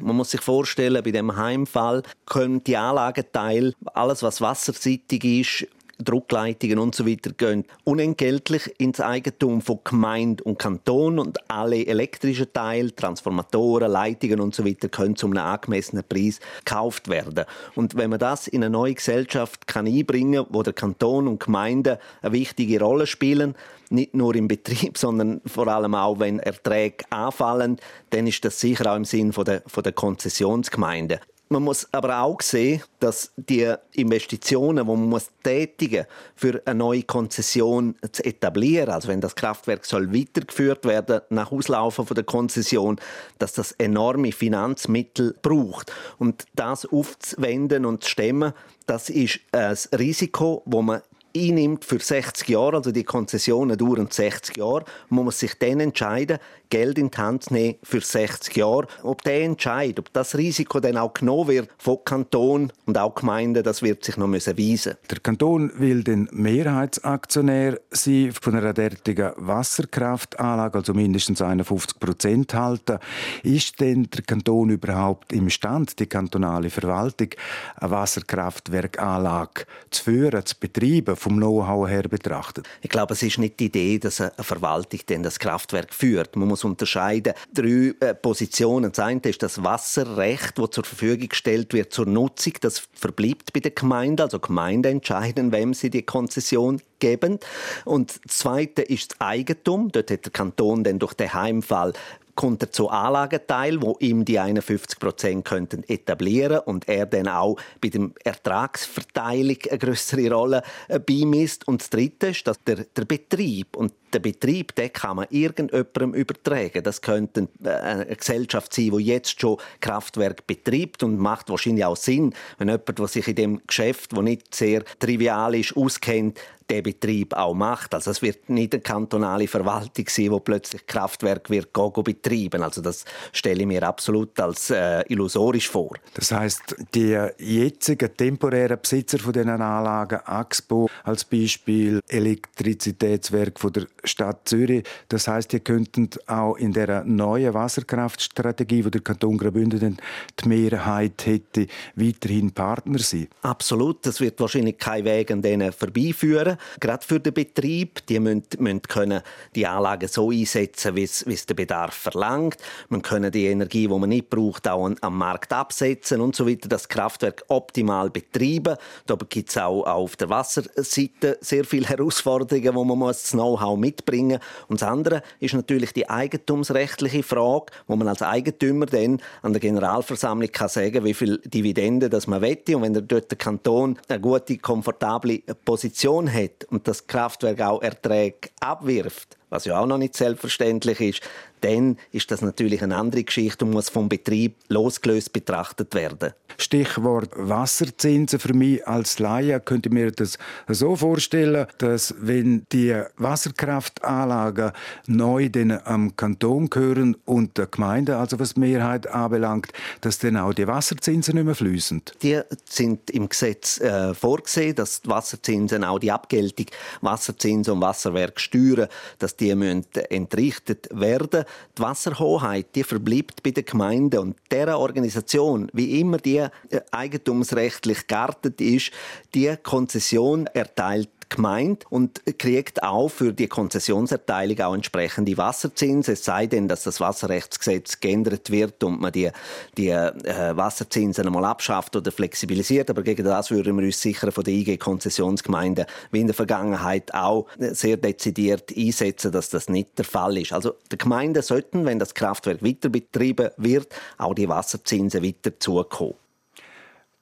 Man 0.00 0.16
muss 0.16 0.30
sich 0.30 0.40
vorstellen, 0.40 1.02
bei 1.02 1.10
dem 1.10 1.36
Heimfall 1.36 2.02
können 2.26 2.62
die 2.64 2.76
Anlagenteile, 2.76 3.74
alles 3.94 4.22
was 4.22 4.40
wasserseitig 4.40 5.24
ist, 5.24 5.66
Druckleitungen 6.02 6.78
und 6.78 6.94
so 6.94 7.06
weiter 7.06 7.30
gehen 7.32 7.64
unentgeltlich 7.84 8.74
ins 8.78 9.00
Eigentum 9.00 9.60
von 9.60 9.80
Gemeinde 9.84 10.42
und 10.44 10.58
Kanton 10.58 11.18
und 11.18 11.38
alle 11.50 11.86
elektrischen 11.86 12.52
Teile, 12.52 12.94
Transformatoren, 12.94 13.90
Leitungen 13.90 14.40
und 14.40 14.54
so 14.54 14.64
weiter 14.64 14.88
können 14.88 15.16
zu 15.16 15.26
einem 15.26 15.38
angemessenen 15.38 16.04
Preis 16.08 16.40
gekauft 16.64 17.08
werden. 17.08 17.44
Und 17.74 17.96
wenn 17.96 18.10
man 18.10 18.18
das 18.18 18.48
in 18.48 18.62
eine 18.62 18.70
neue 18.70 18.94
Gesellschaft 18.94 19.66
kann 19.66 19.86
einbringen, 19.86 20.46
wo 20.48 20.62
der 20.62 20.72
Kanton 20.72 21.28
und 21.28 21.40
Gemeinde 21.40 21.98
eine 22.22 22.32
wichtige 22.32 22.80
Rolle 22.80 23.06
spielen, 23.06 23.54
nicht 23.90 24.14
nur 24.14 24.34
im 24.34 24.48
Betrieb, 24.48 24.96
sondern 24.98 25.40
vor 25.46 25.68
allem 25.68 25.94
auch, 25.94 26.18
wenn 26.18 26.38
Erträge 26.38 27.04
anfallen, 27.10 27.78
dann 28.10 28.26
ist 28.26 28.44
das 28.44 28.60
sicher 28.60 28.92
auch 28.92 28.96
im 28.96 29.04
Sinn 29.04 29.32
von 29.32 29.44
der, 29.44 29.62
von 29.66 29.82
der 29.82 29.92
Konzessionsgemeinde. 29.92 31.20
Man 31.52 31.64
muss 31.64 31.88
aber 31.90 32.22
auch 32.22 32.40
sehen, 32.42 32.80
dass 33.00 33.32
die 33.36 33.74
Investitionen, 33.94 34.86
die 34.86 34.92
man 34.92 35.08
muss 35.08 35.30
tätigen 35.42 36.06
für 36.36 36.62
eine 36.64 36.78
neue 36.78 37.02
Konzession 37.02 37.96
zu 38.12 38.24
etablieren, 38.24 38.88
also 38.88 39.08
wenn 39.08 39.20
das 39.20 39.34
Kraftwerk 39.34 39.84
soll 39.84 40.14
weitergeführt 40.14 40.84
werden 40.84 41.22
nach 41.30 41.50
Auslaufen 41.50 42.06
der 42.14 42.22
Konzession, 42.22 43.00
dass 43.40 43.52
das 43.52 43.72
enorme 43.72 44.30
Finanzmittel 44.30 45.34
braucht. 45.42 45.92
Und 46.18 46.44
das 46.54 46.86
aufzuwenden 46.86 47.84
und 47.84 48.04
zu 48.04 48.10
stemmen, 48.10 48.52
das 48.86 49.10
ist 49.10 49.40
ein 49.50 49.76
Risiko, 49.98 50.62
wo 50.66 50.82
man 50.82 51.02
einnimmt 51.36 51.84
für 51.84 51.98
60 51.98 52.48
Jahre, 52.48 52.76
also 52.76 52.92
die 52.92 53.04
Konzessionen 53.04 53.76
dauern 53.76 54.08
60 54.08 54.56
Jahre, 54.56 54.84
man 55.08 55.24
muss 55.24 55.40
sich 55.40 55.58
dann 55.58 55.80
entscheiden, 55.80 56.38
Geld 56.70 56.98
in 56.98 57.10
die 57.10 57.18
Hand 57.18 57.50
nehmen 57.50 57.76
für 57.82 58.00
60 58.00 58.56
Jahre. 58.56 58.86
Ob 59.02 59.22
der 59.22 59.42
Entscheid, 59.42 59.98
ob 59.98 60.12
das 60.12 60.36
Risiko 60.36 60.80
dann 60.80 60.96
auch 60.96 61.12
genommen 61.12 61.48
wird 61.48 61.68
vom 61.78 61.98
Kanton 62.04 62.72
und 62.86 62.96
auch 62.96 63.14
Gemeinden, 63.14 63.62
das 63.62 63.82
wird 63.82 64.04
sich 64.04 64.16
noch 64.16 64.28
müssen 64.28 64.56
weisen. 64.56 64.94
Der 65.10 65.18
Kanton 65.18 65.72
will 65.76 66.02
den 66.04 66.28
Mehrheitsaktionär 66.32 67.80
sein 67.90 68.32
von 68.40 68.54
einer 68.54 68.72
derartigen 68.72 69.32
Wasserkraftanlage, 69.36 70.78
also 70.78 70.94
mindestens 70.94 71.42
51 71.42 71.98
Prozent 71.98 72.54
halten. 72.54 72.98
Ist 73.42 73.80
denn 73.80 74.08
der 74.10 74.22
Kanton 74.22 74.70
überhaupt 74.70 75.32
imstand, 75.32 75.98
die 75.98 76.06
kantonale 76.06 76.70
Verwaltung, 76.70 77.30
eine 77.76 77.90
Wasserkraftwerkanlage 77.90 79.64
zu 79.90 80.04
führen, 80.04 80.46
zu 80.46 80.54
betreiben, 80.58 81.16
vom 81.16 81.36
Know-how 81.36 81.88
her 81.88 82.04
betrachtet? 82.04 82.68
Ich 82.80 82.90
glaube, 82.90 83.14
es 83.14 83.22
ist 83.22 83.38
nicht 83.38 83.58
die 83.58 83.66
Idee, 83.66 83.98
dass 83.98 84.20
eine 84.20 84.32
Verwaltung 84.38 85.00
denn 85.08 85.22
das 85.22 85.38
Kraftwerk 85.38 85.92
führt. 85.92 86.36
Man 86.36 86.48
muss 86.48 86.59
muss 86.60 86.64
unterscheiden. 86.64 87.34
Drei 87.52 87.94
äh, 88.00 88.14
Positionen. 88.14 88.92
Das 88.92 89.04
eine 89.04 89.20
ist 89.24 89.42
das 89.42 89.62
Wasserrecht, 89.62 90.58
das 90.58 90.70
zur 90.70 90.84
Verfügung 90.84 91.28
gestellt 91.28 91.72
wird 91.72 91.92
zur 91.92 92.06
Nutzung. 92.06 92.54
Das 92.60 92.82
verbleibt 92.94 93.52
bei 93.52 93.60
der 93.60 93.72
Gemeinde. 93.72 94.22
Also 94.22 94.38
Gemeinden 94.38 94.92
entscheiden, 94.92 95.52
wem 95.52 95.74
sie 95.74 95.90
die 95.90 96.02
Konzession 96.02 96.80
geben. 96.98 97.38
Und 97.84 98.20
das 98.24 98.38
zweite 98.38 98.82
ist 98.82 99.12
das 99.12 99.20
Eigentum. 99.20 99.90
Dort 99.92 100.10
hat 100.10 100.24
der 100.24 100.32
Kanton 100.32 100.84
dann 100.84 100.98
durch 100.98 101.14
den 101.14 101.32
Heimfall 101.32 101.92
kommt 102.40 102.62
er 102.62 102.72
zu 102.72 102.88
Anlagenteil, 102.88 103.82
wo 103.82 103.98
ihm 104.00 104.24
die 104.24 104.38
51 104.38 104.98
Prozent 104.98 105.44
könnten 105.44 105.84
etablieren 105.86 106.60
und 106.60 106.88
er 106.88 107.04
dann 107.04 107.28
auch 107.28 107.56
bei 107.82 107.90
der 107.90 108.08
Ertragsverteilung 108.24 109.58
eine 109.68 109.78
größere 109.78 110.32
Rolle 110.32 110.62
äh, 110.88 110.98
beimisst. 110.98 111.68
Und 111.68 111.82
das 111.82 111.90
Dritte 111.90 112.28
ist, 112.28 112.46
dass 112.46 112.58
der, 112.64 112.86
der 112.96 113.04
Betrieb 113.04 113.76
und 113.76 113.92
der 114.14 114.20
Betrieb, 114.20 114.74
den 114.74 114.90
kann 114.90 115.16
man 115.16 115.26
irgendjemandem 115.28 116.14
übertragen. 116.14 116.82
Das 116.82 117.02
könnte 117.02 117.48
äh, 117.62 117.68
eine 117.68 118.16
Gesellschaft 118.16 118.72
sein, 118.72 118.90
die 118.96 119.04
jetzt 119.04 119.38
schon 119.38 119.58
Kraftwerk 119.80 120.46
betreibt 120.46 121.02
und 121.02 121.18
macht 121.18 121.50
wahrscheinlich 121.50 121.84
auch 121.84 121.96
Sinn, 121.96 122.34
wenn 122.56 122.68
jemand, 122.68 122.98
der 122.98 123.06
sich 123.06 123.28
in 123.28 123.34
dem 123.34 123.60
Geschäft, 123.66 124.16
wo 124.16 124.22
nicht 124.22 124.54
sehr 124.54 124.82
trivial 124.98 125.54
ist, 125.54 125.76
auskennt, 125.76 126.40
der 126.70 126.82
Betrieb 126.82 127.34
auch 127.34 127.54
macht. 127.54 127.94
Also 127.94 128.10
es 128.10 128.22
wird 128.22 128.48
nicht 128.48 128.72
eine 128.72 128.82
kantonale 128.82 129.48
Verwaltung 129.48 130.06
sein, 130.08 130.30
wo 130.30 130.40
plötzlich 130.40 130.86
Kraftwerk 130.86 131.50
wird 131.50 131.72
go, 131.72 131.90
go 131.90 132.02
betreiben. 132.02 132.62
Also 132.62 132.80
das 132.80 133.04
stelle 133.32 133.60
ich 133.60 133.66
mir 133.66 133.82
absolut 133.82 134.38
als 134.40 134.70
äh, 134.70 135.02
illusorisch 135.08 135.68
vor. 135.68 135.96
Das 136.14 136.32
heißt, 136.32 136.76
die 136.94 137.18
jetzigen 137.38 138.16
temporären 138.16 138.78
Besitzer 138.80 139.18
von 139.18 139.32
diesen 139.32 139.50
Anlagen, 139.50 140.20
Axpo 140.24 140.88
als 141.02 141.24
Beispiel, 141.24 142.00
Elektrizitätswerk 142.08 143.58
von 143.58 143.72
der 143.72 143.86
Stadt 144.04 144.48
Zürich, 144.48 144.84
das 145.08 145.26
heißt, 145.26 145.52
die 145.52 145.60
könnten 145.60 146.08
auch 146.26 146.54
in 146.56 146.72
der 146.72 147.04
neuen 147.04 147.52
Wasserkraftstrategie, 147.52 148.84
wo 148.84 148.90
der 148.90 149.00
Kanton 149.00 149.38
Graubünden 149.38 149.96
die 150.42 150.48
Mehrheit 150.48 151.26
hätte, 151.26 151.66
weiterhin 151.96 152.52
Partner 152.52 152.98
sein. 152.98 153.28
Absolut, 153.42 154.06
das 154.06 154.20
wird 154.20 154.38
wahrscheinlich 154.40 154.78
kein 154.78 155.04
Weg 155.04 155.30
an 155.30 155.42
denen 155.42 155.72
vorbeiführen. 155.72 156.56
Gerade 156.80 157.06
für 157.06 157.20
den 157.20 157.34
Betrieb, 157.34 158.06
die 158.06 158.18
müssen, 158.18 158.44
müssen 158.58 158.82
können 158.82 159.22
die 159.54 159.66
Anlagen 159.66 160.08
so 160.08 160.30
einsetzen, 160.30 160.96
wie 160.96 161.04
es, 161.04 161.46
der 161.46 161.54
Bedarf 161.54 161.94
verlangt. 161.94 162.56
Man 162.88 163.02
können 163.02 163.30
die 163.32 163.46
Energie, 163.46 163.88
die 163.88 163.98
man 163.98 164.08
nicht 164.08 164.30
braucht, 164.30 164.68
auch 164.68 164.90
am 165.00 165.18
Markt 165.18 165.52
absetzen 165.52 166.20
und 166.20 166.36
so 166.36 166.48
weiter. 166.48 166.68
Das 166.68 166.88
Kraftwerk 166.88 167.44
optimal 167.48 168.10
betreiben. 168.10 168.76
Da 169.06 169.16
gibt 169.28 169.50
es 169.50 169.56
auch, 169.56 169.82
auch 169.82 169.86
auf 169.86 170.16
der 170.16 170.28
Wasserseite 170.28 171.38
sehr 171.40 171.64
viele 171.64 171.86
Herausforderungen, 171.86 172.74
wo 172.74 172.84
man 172.84 172.98
muss 172.98 173.22
das 173.22 173.30
Know-how 173.32 173.78
mitbringen 173.78 174.38
muss. 174.38 174.68
Und 174.68 174.82
das 174.82 174.88
andere 174.88 175.22
ist 175.38 175.54
natürlich 175.54 175.92
die 175.92 176.08
eigentumsrechtliche 176.08 177.22
Frage, 177.22 177.66
wo 177.86 177.96
man 177.96 178.08
als 178.08 178.22
Eigentümer 178.22 178.86
dann 178.86 179.20
an 179.42 179.52
der 179.52 179.60
Generalversammlung 179.60 180.50
kann 180.50 180.68
sagen, 180.68 181.04
wie 181.04 181.14
viel 181.14 181.38
Dividende 181.44 182.08
das 182.10 182.26
man 182.26 182.40
wette 182.40 182.76
und 182.76 182.82
wenn 182.82 183.06
dort 183.06 183.30
der 183.30 183.38
Kanton 183.38 183.98
eine 184.08 184.20
gute, 184.20 184.58
komfortable 184.58 185.38
Position 185.64 186.32
hat 186.32 186.49
und 186.70 186.86
das 186.88 187.06
Kraftwerk 187.06 187.60
auch 187.60 187.82
Erträge 187.82 188.50
abwirft, 188.60 189.36
was 189.48 189.64
ja 189.64 189.78
auch 189.78 189.86
noch 189.86 189.98
nicht 189.98 190.16
selbstverständlich 190.16 191.00
ist, 191.00 191.22
dann 191.60 191.96
ist 192.12 192.30
das 192.30 192.42
natürlich 192.42 192.82
eine 192.82 192.96
andere 192.96 193.24
Geschichte 193.24 193.64
und 193.64 193.72
muss 193.72 193.88
vom 193.88 194.08
Betrieb 194.08 194.56
losgelöst 194.68 195.32
betrachtet 195.32 195.94
werden. 195.94 196.32
Stichwort 196.58 197.30
Wasserzinsen 197.36 198.38
für 198.38 198.54
mich 198.54 198.86
als 198.86 199.18
Laie 199.18 199.60
könnte 199.60 199.88
ich 199.88 199.94
mir 199.94 200.10
das 200.10 200.38
so 200.68 200.96
vorstellen, 200.96 201.66
dass 201.78 202.14
wenn 202.18 202.66
die 202.72 203.00
Wasserkraftanlagen 203.16 204.72
neu 205.06 205.48
den 205.48 205.72
am 205.86 206.16
Kanton 206.16 206.68
gehören 206.68 207.16
und 207.24 207.56
der 207.56 207.66
Gemeinde, 207.66 208.16
also 208.16 208.38
was 208.38 208.54
die 208.54 208.60
Mehrheit 208.60 209.06
anbelangt, 209.06 209.72
dass 210.00 210.18
dann 210.18 210.36
auch 210.36 210.52
die 210.52 210.66
Wasserzinsen 210.66 211.34
nicht 211.34 211.44
mehr 211.44 211.54
fließen. 211.54 212.02
Die 212.22 212.40
sind 212.64 213.10
im 213.10 213.28
Gesetz 213.28 213.80
äh, 213.80 214.14
vorgesehen, 214.14 214.74
dass 214.74 215.02
die 215.02 215.08
Wasserzinsen 215.08 215.84
auch 215.84 215.98
die 215.98 216.12
Abgeltung 216.12 216.66
Wasserzinsen 217.00 217.74
und 217.74 217.80
Wasserwerksteuern, 217.80 218.88
dass 219.18 219.36
die 219.36 219.54
müssen 219.54 219.86
entrichtet 220.10 220.88
werden 220.92 221.44
die 221.76 221.82
Wasserhoheit, 221.82 222.74
die 222.74 222.84
verbleibt 222.84 223.42
bei 223.42 223.50
den 223.50 223.64
Gemeinden. 223.64 224.18
Und 224.18 224.36
der 224.50 224.78
Organisation, 224.78 225.68
wie 225.72 226.00
immer 226.00 226.18
die 226.18 226.38
äh, 226.38 226.48
eigentumsrechtlich 226.90 228.06
geartet 228.06 228.60
ist, 228.60 228.92
die 229.34 229.54
Konzession 229.62 230.46
erteilt 230.46 231.10
gemeint 231.30 231.84
und 231.90 232.20
kriegt 232.38 232.82
auch 232.82 233.08
für 233.08 233.32
die 233.32 233.46
Konzessionserteilung 233.46 234.60
auch 234.60 234.74
entsprechende 234.74 235.36
Wasserzinsen. 235.36 236.14
Es 236.14 236.24
sei 236.24 236.46
denn, 236.46 236.68
dass 236.68 236.82
das 236.82 237.00
Wasserrechtsgesetz 237.00 238.00
geändert 238.00 238.50
wird 238.50 238.82
und 238.84 239.00
man 239.00 239.12
die, 239.12 239.30
die 239.76 239.88
äh, 239.88 240.56
Wasserzinsen 240.56 241.26
einmal 241.26 241.44
abschafft 241.44 241.96
oder 241.96 242.12
flexibilisiert. 242.12 242.90
Aber 242.90 243.02
gegen 243.02 243.24
das 243.24 243.50
würden 243.50 243.78
wir 243.78 243.86
uns 243.86 244.00
sicher 244.00 244.30
von 244.32 244.44
der 244.44 244.54
IG-Konzessionsgemeinde 244.54 245.86
wie 246.10 246.20
in 246.20 246.26
der 246.26 246.34
Vergangenheit 246.34 247.14
auch 247.14 247.46
sehr 247.58 247.96
dezidiert 247.96 248.76
einsetzen, 248.76 249.32
dass 249.32 249.48
das 249.50 249.68
nicht 249.68 249.96
der 249.98 250.04
Fall 250.04 250.36
ist. 250.36 250.52
Also 250.52 250.74
die 250.92 250.98
Gemeinden 250.98 251.42
sollten, 251.42 251.86
wenn 251.86 251.98
das 251.98 252.14
Kraftwerk 252.14 252.62
weiter 252.62 252.88
betrieben 252.88 253.50
wird, 253.56 253.88
auch 254.18 254.34
die 254.34 254.48
Wasserzinsen 254.48 255.22
weiter 255.22 255.58
zukommen. 255.58 256.14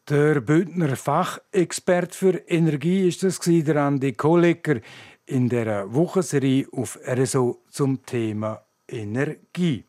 Der 0.09 0.41
Bündner 0.41 0.97
Fachexperte 0.97 2.17
für 2.17 2.35
Energie 2.49 3.07
ist 3.07 3.23
das 3.23 3.41
der 3.41 3.77
Andi 3.77 4.13
Kolleger 4.13 4.81
in 5.27 5.51
der 5.51 5.93
Wochenserie 5.93 6.67
auf 6.73 6.99
RSO 7.07 7.63
zum 7.69 8.07
Thema 8.07 8.65
Energie. 8.89 9.88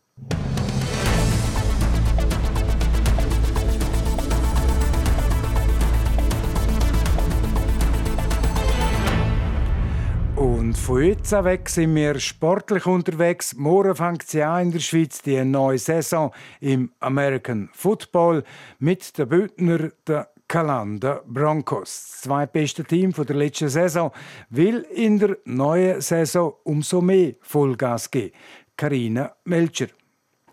Und 10.70 10.78
von 10.78 11.04
jetzt 11.04 11.32
weg 11.32 11.68
sind 11.68 11.96
wir 11.96 12.20
sportlich 12.20 12.86
unterwegs. 12.86 13.56
Morgen 13.56 13.96
fängt 13.96 14.22
sie 14.22 14.44
an 14.44 14.68
in 14.68 14.72
der 14.72 14.80
Schweiz 14.80 15.20
die 15.20 15.44
neue 15.44 15.80
Saison 15.80 16.32
im 16.60 16.92
American 17.00 17.72
Football 17.74 18.44
mit 18.78 19.18
den 19.18 19.30
Bündner, 19.30 19.90
den 20.08 20.26
Kalanda 20.48 21.22
Broncos. 21.26 22.10
Das 22.12 22.22
zweitbeste 22.22 22.84
Team 22.84 23.12
der 23.14 23.36
letzten 23.36 23.70
Saison 23.70 24.12
will 24.52 24.86
in 24.94 25.18
der 25.18 25.38
neuen 25.46 26.02
Saison 26.02 26.54
umso 26.64 27.02
mehr 27.02 27.34
Vollgas 27.42 28.12
geben. 28.12 28.36
Karina 28.78 29.34
Melcher. 29.46 29.88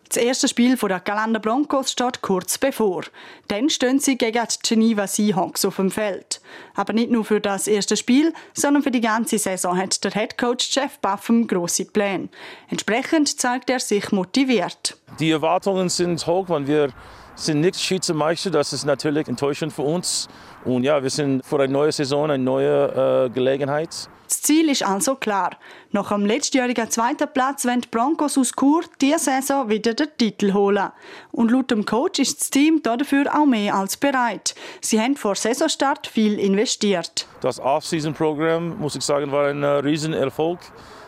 Das 0.09 0.19
erste 0.19 0.49
Spiel 0.49 0.77
der 0.77 1.01
Galanda 1.01 1.39
Broncos 1.39 1.93
steht 1.93 2.23
kurz 2.23 2.59
bevor. 2.59 3.03
Dann 3.49 3.69
stehen 3.71 3.99
sie 3.99 4.17
gegen 4.17 4.47
die 4.47 4.69
Geneva 4.69 5.07
Seahawks 5.07 5.65
auf 5.65 5.77
dem 5.77 5.91
Feld. 5.91 6.41
Aber 6.75 6.93
nicht 6.93 7.11
nur 7.11 7.25
für 7.25 7.41
das 7.41 7.67
erste 7.67 7.97
Spiel, 7.97 8.33
sondern 8.55 8.83
für 8.83 8.91
die 8.91 9.01
ganze 9.01 9.39
Saison 9.39 9.77
hat 9.77 10.03
der 10.05 10.13
Headcoach 10.13 10.69
Jeff 10.71 10.99
Buffum 11.01 11.47
große 11.47 11.87
Pläne. 11.87 12.29
Entsprechend 12.69 13.41
zeigt 13.41 13.69
er 13.71 13.81
sich 13.81 14.13
motiviert. 14.13 14.97
Die 15.19 15.31
Erwartungen 15.31 15.89
sind 15.89 16.25
hoch, 16.27 16.49
weil 16.49 16.67
wir 16.67 16.91
sind 17.35 17.61
nicht 17.61 17.81
Schweizer 17.81 18.15
Meister. 18.15 18.51
Das 18.51 18.73
ist 18.73 18.85
natürlich 18.85 19.29
enttäuschend 19.29 19.73
für 19.73 19.83
uns. 19.83 20.29
Und 20.65 20.85
ja, 20.85 21.03
wir 21.03 21.11
sind 21.11 21.45
vor 21.45 21.61
einer 21.61 21.73
neuen 21.73 21.93
Saison, 21.93 22.31
eine 22.31 22.43
neue 22.43 23.27
äh, 23.27 23.31
Gelegenheit. 23.31 24.09
Ziel 24.47 24.71
ist 24.71 24.85
also 24.85 25.17
klar. 25.17 25.57
Nach 25.91 26.11
dem 26.11 26.25
letztjährigen 26.25 26.89
zweiten 26.89 27.29
Platz 27.35 27.65
wollen 27.65 27.81
die 27.81 27.89
Broncos 27.89 28.39
aus 28.39 28.53
Chur 28.53 28.85
diese 29.01 29.19
Saison 29.19 29.69
wieder 29.69 29.93
den 29.93 30.07
Titel 30.17 30.53
holen. 30.55 30.93
Und 31.33 31.51
laut 31.51 31.73
dem 31.73 31.85
Coach 31.85 32.21
ist 32.21 32.41
das 32.41 32.51
Team 32.51 32.81
dafür 32.81 33.27
auch 33.35 33.45
mehr 33.45 33.75
als 33.75 33.97
bereit. 33.97 34.55
Sie 34.81 35.01
haben 35.01 35.17
vor 35.17 35.35
Saisonstart 35.35 36.07
viel 36.07 36.39
investiert. 36.39 37.27
Das 37.41 37.59
Off-Season-Programm, 37.59 38.79
muss 38.79 38.95
ich 38.95 39.03
sagen, 39.03 39.33
war 39.33 39.49
ein 39.49 39.65
äh, 39.65 39.67
Riesenerfolg. 39.67 40.61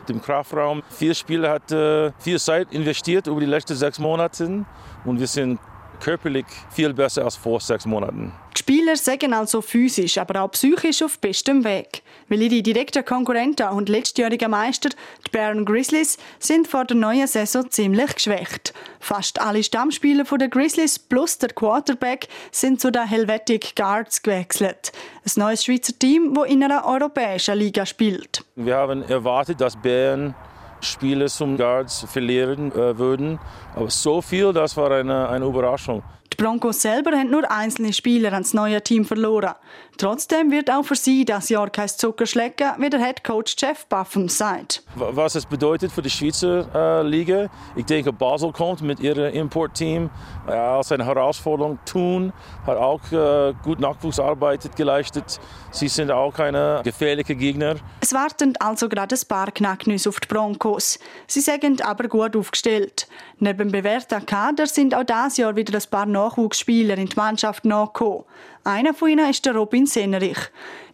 Im 0.09 0.23
Kraftraum. 0.23 0.83
Vier 0.89 1.15
Spieler 1.15 1.51
hat 1.51 1.71
äh, 1.71 2.13
viel 2.19 2.41
Zeit 2.41 2.73
investiert 2.73 3.27
über 3.27 3.41
die 3.41 3.47
letzten 3.47 3.77
sechs 3.77 3.99
Monate. 3.99 4.65
Und 5.05 5.21
wir 5.21 5.27
sind 5.27 5.61
körperlich 6.01 6.47
viel 6.71 6.93
besser 6.93 7.25
als 7.25 7.37
vor 7.37 7.61
sechs 7.61 7.87
Monaten. 7.87 8.33
Die 8.57 8.61
Spieler 8.61 8.97
sagen 8.97 9.33
also 9.35 9.63
physisch, 9.63 10.19
aber 10.19 10.43
auch 10.43 10.51
psychisch 10.51 11.03
auf 11.03 11.19
bestem 11.21 11.63
Weg. 11.65 12.03
Weil 12.29 12.43
ihre 12.43 12.61
direkten 12.61 13.05
Konkurrenten 13.05 13.69
und 13.69 13.89
letztjährigen 13.89 14.51
Meister, 14.51 14.91
die 15.27 15.31
Baron 15.31 15.65
Grizzlies, 15.65 16.19
sind 16.39 16.67
vor 16.67 16.85
der 16.85 16.97
neuen 16.97 17.27
Saison 17.27 17.71
ziemlich 17.71 18.15
geschwächt. 18.17 18.75
Fast 19.01 19.41
alle 19.41 19.63
Stammspieler 19.63 20.25
der 20.25 20.49
Grizzlies 20.49 20.99
plus 20.99 21.39
der 21.39 21.51
Quarterback 21.51 22.29
sind 22.51 22.81
zu 22.81 22.91
den 22.91 23.07
Helvetic 23.07 23.77
Guards 23.77 24.23
gewechselt. 24.23 24.93
Ein 25.25 25.33
neues 25.37 25.65
Schweizer 25.65 25.97
Team, 25.99 26.35
das 26.35 26.47
in 26.47 26.65
einer 26.65 26.85
europäischen 26.85 27.57
Liga 27.57 27.87
spielt. 27.87 28.45
Wir 28.57 28.77
haben 28.77 29.03
erwartet, 29.09 29.61
dass 29.61 29.77
Bern 29.77 30.35
Spiele 30.81 31.27
zum 31.27 31.57
Guards 31.57 32.05
verlieren 32.09 32.73
äh, 32.73 32.99
würden. 32.99 33.39
Aber 33.75 33.91
so 33.91 34.23
viel, 34.23 34.53
das 34.53 34.77
war 34.77 34.91
eine, 34.91 35.29
eine 35.29 35.45
Überraschung. 35.45 36.03
Die 36.33 36.37
Broncos 36.37 36.83
selber 36.83 37.13
haben 37.13 37.31
nur 37.31 37.51
einzelne 37.51 37.93
Spieler 37.93 38.33
ans 38.33 38.55
neue 38.55 38.83
Team 38.83 39.05
verloren. 39.05 39.55
Trotzdem 39.97 40.53
wird 40.53 40.71
auch 40.71 40.85
für 40.85 40.95
sie 40.95 41.25
das 41.25 41.49
Jahr 41.49 41.71
kein 41.71 41.89
Zuckerschlecken, 41.89 42.73
wie 42.79 42.89
der 42.89 43.05
Head 43.05 43.25
Coach 43.25 43.57
Jeff 43.59 43.87
Buffum 43.87 44.29
sagt. 44.29 44.85
Was 44.95 45.35
es 45.35 45.45
bedeutet 45.45 45.91
für 45.91 46.03
die 46.03 46.11
Schweizer 46.11 47.01
äh, 47.01 47.03
Liga, 47.03 47.49
ich 47.75 47.85
denke, 47.85 48.13
Basel 48.13 48.53
kommt 48.53 48.83
mit 48.83 49.01
ihrem 49.01 49.35
Importteam 49.35 50.11
äh, 50.47 50.53
als 50.53 50.93
eine 50.93 51.05
Herausforderung. 51.05 51.79
Thun 51.85 52.33
hat 52.65 52.77
auch 52.77 53.01
äh, 53.11 53.55
gut 53.65 53.81
Nachwuchsarbeit 53.81 54.77
geleistet. 54.77 55.41
Sie 55.73 55.89
sind 55.89 56.11
auch 56.13 56.33
keine 56.33 56.81
gefährlichen 56.85 57.37
Gegner. 57.37 57.77
Es 58.01 58.13
warten 58.13 58.55
also 58.61 58.89
gerade 58.89 59.17
ein 59.17 59.29
paar 59.29 59.51
Knacknüsse 59.51 60.09
auf 60.09 60.21
die 60.21 60.29
Broncos. 60.29 60.99
Sie 61.27 61.41
sind 61.41 61.85
aber 61.85 62.07
gut 62.07 62.37
aufgestellt. 62.37 63.09
Neben 63.41 63.71
bewährten 63.71 64.27
Kader 64.27 64.67
sind 64.67 64.95
auch 64.95 65.05
dieses 65.05 65.37
Jahr 65.37 65.55
wieder 65.55 65.79
ein 65.79 65.91
paar 65.91 66.07
Nachwuchsspieler 66.07 66.99
in 66.99 67.07
die 67.07 67.17
Mannschaft 67.17 67.65
nachgekommen. 67.65 68.25
Einer 68.65 68.93
von 68.93 69.11
ihnen 69.11 69.31
ist 69.31 69.47
der 69.47 69.55
Robin 69.55 69.87
Sennerich. 69.87 70.39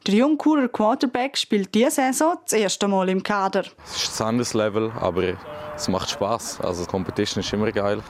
Der 0.06 0.14
junge 0.14 0.36
Quarterback 0.36 1.38
spielt 1.38 1.74
diese 1.74 1.90
Saison 1.92 2.36
das 2.44 2.52
erste 2.52 2.86
Mal 2.86 3.08
im 3.08 3.22
Kader. 3.22 3.64
Es 3.86 4.10
ist 4.10 4.20
ein 4.20 4.28
anderes 4.28 4.52
Level, 4.52 4.92
aber 5.00 5.38
es 5.74 5.88
macht 5.88 6.10
Spaß. 6.10 6.60
Also 6.60 6.84
die 6.84 6.90
Competition 6.90 7.42
ist 7.42 7.50
immer 7.54 7.72
geil. 7.72 8.02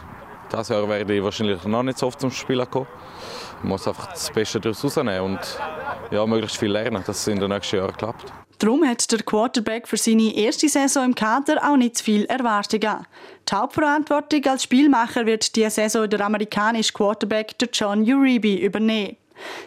Dieses 0.51 0.69
Jahr 0.69 0.89
werde 0.89 1.15
ich 1.15 1.23
wahrscheinlich 1.23 1.63
noch 1.65 1.85
nicht 1.85 1.99
so 1.99 2.09
oft 2.09 2.21
zum 2.21 2.33
Spielen 2.33 2.69
kommen. 2.69 2.89
Ich 3.65 3.71
muss 3.71 3.89
einfach 3.89 4.13
das 4.13 4.31
Beste 4.31 4.61
daraus 4.61 4.85
rausnehmen 4.85 5.21
und 5.23 5.41
ja, 6.11 6.27
möglichst 6.27 6.59
viel 6.59 6.71
lernen, 6.71 7.03
dass 7.07 7.21
es 7.21 7.29
in 7.29 7.41
den 7.41 7.49
nächsten 7.49 7.77
Jahren 7.77 7.97
klappt. 7.97 8.31
Darum 8.59 8.87
hat 8.87 9.11
der 9.11 9.23
Quarterback 9.23 9.89
für 9.89 9.97
seine 9.97 10.37
erste 10.37 10.69
Saison 10.69 11.07
im 11.07 11.15
Kader 11.15 11.67
auch 11.67 11.79
nicht 11.79 11.97
zu 11.97 12.05
viel 12.05 12.27
Erwartungen. 12.27 13.07
Die 13.51 13.55
Hauptverantwortung 13.55 14.45
als 14.45 14.65
Spielmacher 14.65 15.25
wird 15.25 15.57
diese 15.57 15.71
Saison 15.71 16.07
der 16.07 16.21
amerikanische 16.21 16.93
Quarterback 16.93 17.59
der 17.59 17.71
John 17.73 18.03
Uribe 18.03 18.55
übernehmen. 18.55 19.17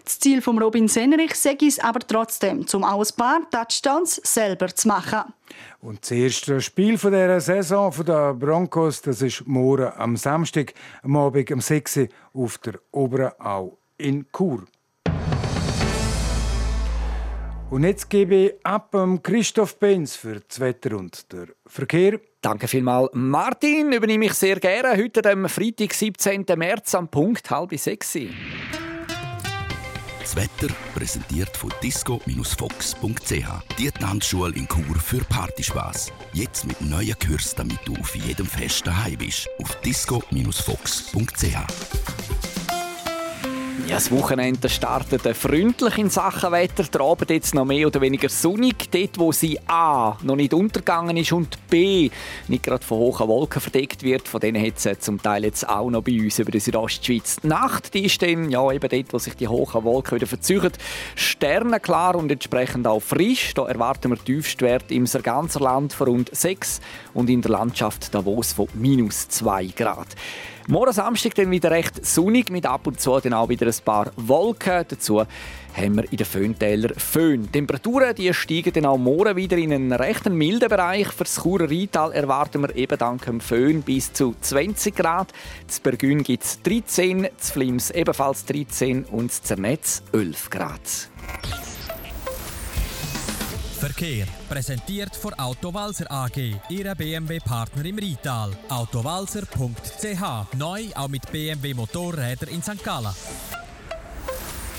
Das 0.05 0.19
Ziel 0.19 0.43
von 0.43 0.59
Robin 0.59 0.87
Senrich 0.87 1.33
sei 1.33 1.57
es 1.59 1.79
aber 1.79 1.99
trotzdem, 1.99 2.67
zum 2.67 2.83
auch 2.83 3.03
ein 3.03 3.15
paar 3.17 3.49
Touchdowns 3.49 4.21
selber 4.23 4.67
zu 4.67 4.89
machen. 4.89 5.33
Und 5.81 6.03
das 6.03 6.11
erste 6.11 6.61
Spiel 6.61 6.97
dieser 6.97 7.41
Saison 7.41 7.91
der 8.05 8.35
Broncos, 8.35 9.01
das 9.01 9.23
ist 9.23 9.47
morgen 9.47 9.91
am 9.97 10.15
Samstag, 10.15 10.75
am 11.01 11.15
Abend 11.15 11.51
um 11.51 11.61
6 11.61 11.97
Uhr 11.97 12.07
auf 12.33 12.59
der 12.59 12.75
Oberen 12.91 13.31
Au 13.39 13.79
in 13.97 14.25
Chur. 14.35 14.65
Und 17.69 17.83
jetzt 17.83 18.09
gebe 18.09 18.35
ich 18.35 18.53
ab 18.63 18.95
um 18.95 19.21
Christoph 19.21 19.77
Benz 19.77 20.15
für 20.15 20.39
das 20.39 20.61
Wetter 20.61 20.97
und 20.97 21.31
den 21.33 21.49
Verkehr. 21.65 22.17
Danke 22.41 22.67
vielmals, 22.67 23.09
Martin. 23.13 23.91
Übernehme 23.91 24.27
ich 24.27 24.33
sehr 24.33 24.57
gerne. 24.59 24.97
Heute 24.97 25.29
am 25.29 25.49
Freitag, 25.49 25.93
17. 25.93 26.45
März, 26.55 26.95
am 26.95 27.09
Punkt 27.09 27.51
halb 27.51 27.77
sechs. 27.77 28.17
Das 30.21 30.35
Wetter 30.35 30.73
präsentiert 30.93 31.55
von 31.57 31.73
disco-fox.ch. 31.83 33.77
Die 33.77 33.91
Tanzschule 33.91 34.55
in 34.55 34.67
Chur 34.67 34.95
für 34.95 35.23
Partyspaß. 35.25 36.11
Jetzt 36.33 36.65
mit 36.65 36.81
neuen 36.81 37.17
Kürzen, 37.19 37.57
damit 37.57 37.79
du 37.85 37.95
auf 37.95 38.15
jedem 38.15 38.45
Fest 38.45 38.87
daheim 38.87 39.17
bist. 39.17 39.49
Auf 39.61 39.75
disco-fox.ch. 39.81 41.57
Ja, 43.87 43.95
das 43.95 44.11
Wochenende 44.11 44.67
startet 44.67 45.21
freundlich 45.37 45.97
in 45.97 46.09
Sachen 46.09 46.51
Wetter. 46.51 46.83
Der 46.83 46.99
Abend 46.99 47.29
jetzt 47.29 47.55
noch 47.55 47.63
mehr 47.63 47.87
oder 47.87 48.01
weniger 48.01 48.27
sonnig. 48.27 48.91
Dort, 48.91 49.17
wo 49.17 49.31
sie 49.31 49.57
A. 49.65 50.17
noch 50.23 50.35
nicht 50.35 50.53
untergegangen 50.53 51.15
ist 51.15 51.31
und 51.31 51.57
B. 51.69 52.09
nicht 52.49 52.63
gerade 52.63 52.83
von 52.83 52.97
hohen 52.97 53.29
Wolken 53.29 53.61
verdeckt 53.61 54.03
wird. 54.03 54.27
Von 54.27 54.41
denen 54.41 54.61
hat 54.61 54.85
es 54.85 54.99
zum 54.99 55.21
Teil 55.21 55.45
jetzt 55.45 55.69
auch 55.69 55.89
noch 55.89 56.01
bei 56.01 56.19
uns 56.19 56.37
über 56.37 56.51
die 56.51 56.59
Südostschweiz. 56.59 57.37
Die 57.41 57.47
Nacht 57.47 57.93
die 57.93 58.03
ist 58.03 58.21
dann, 58.21 58.49
ja, 58.49 58.69
eben 58.73 58.89
dort, 58.89 59.13
wo 59.13 59.19
sich 59.19 59.35
die 59.35 59.47
hohen 59.47 59.83
Wolken 59.85 60.17
wieder 60.17 60.27
verzeichnen, 60.27 60.73
sternenklar 61.15 62.17
und 62.17 62.29
entsprechend 62.29 62.87
auch 62.87 62.99
frisch. 62.99 63.53
Da 63.53 63.67
erwarten 63.67 64.11
wir 64.11 64.17
Tiefstwert 64.21 64.91
im 64.91 65.05
ganzen 65.05 65.63
Land 65.63 65.93
von 65.93 66.07
rund 66.07 66.29
6 66.35 66.81
und 67.13 67.29
in 67.29 67.41
der 67.41 67.51
Landschaft 67.51 68.13
Davos 68.13 68.51
von 68.51 68.67
minus 68.73 69.29
2 69.29 69.67
Grad. 69.67 70.07
Morgen 70.69 70.91
Samstag 70.91 71.33
dann 71.35 71.49
wieder 71.49 71.71
recht 71.71 72.05
sonnig 72.05 72.49
mit 72.49 72.65
ab 72.65 72.87
und 72.87 72.99
zu 72.99 73.17
dann 73.21 73.31
auch 73.33 73.47
wieder 73.47 73.67
ein 73.67 73.73
paar 73.85 74.11
Wolken. 74.17 74.83
Dazu 74.85 75.19
haben 75.73 75.95
wir 75.95 76.11
in 76.11 76.17
den 76.17 76.25
Föhntälern 76.25 76.93
Föhn. 76.97 77.43
Die 77.43 77.51
Temperaturen 77.51 78.13
die 78.13 78.33
steigen 78.33 78.73
dann 78.73 78.85
auch 78.85 78.97
morgen 78.97 79.37
wieder 79.37 79.55
in 79.55 79.71
einen 79.71 79.93
recht 79.93 80.29
milden 80.29 80.67
Bereich. 80.67 81.07
Für 81.07 81.23
das 81.23 81.41
Churer 81.41 81.69
Rheintal 81.69 82.11
erwarten 82.11 82.63
wir 82.63 82.75
eben 82.75 82.97
dank 82.97 83.23
dem 83.23 83.39
Föhn 83.39 83.81
bis 83.81 84.11
zu 84.11 84.35
20 84.41 84.93
Grad. 84.93 85.31
Das 85.65 85.79
Bergün 85.79 86.21
gibt 86.21 86.43
es 86.43 86.61
13, 86.63 87.29
das 87.37 87.51
Flims 87.51 87.89
ebenfalls 87.91 88.43
13 88.43 89.05
und 89.05 89.29
das 89.31 89.43
Zernetz 89.43 90.03
11 90.11 90.49
Grad. 90.49 90.81
Verkehr. 93.87 94.27
Präsentiert 94.49 95.15
von 95.15 95.33
Autowalzer 95.35 96.11
AG, 96.11 96.59
Ihrer 96.67 96.93
BMW-Partner 96.93 97.85
im 97.85 97.97
Rital. 97.97 98.51
Autowalzer.ch. 98.67 100.55
Neu 100.57 100.83
auch 100.93 101.07
mit 101.07 101.31
BMW 101.31 101.73
Motorräder 101.73 102.49
in 102.49 102.61
St. 102.61 102.83
Gallen. 102.83 103.13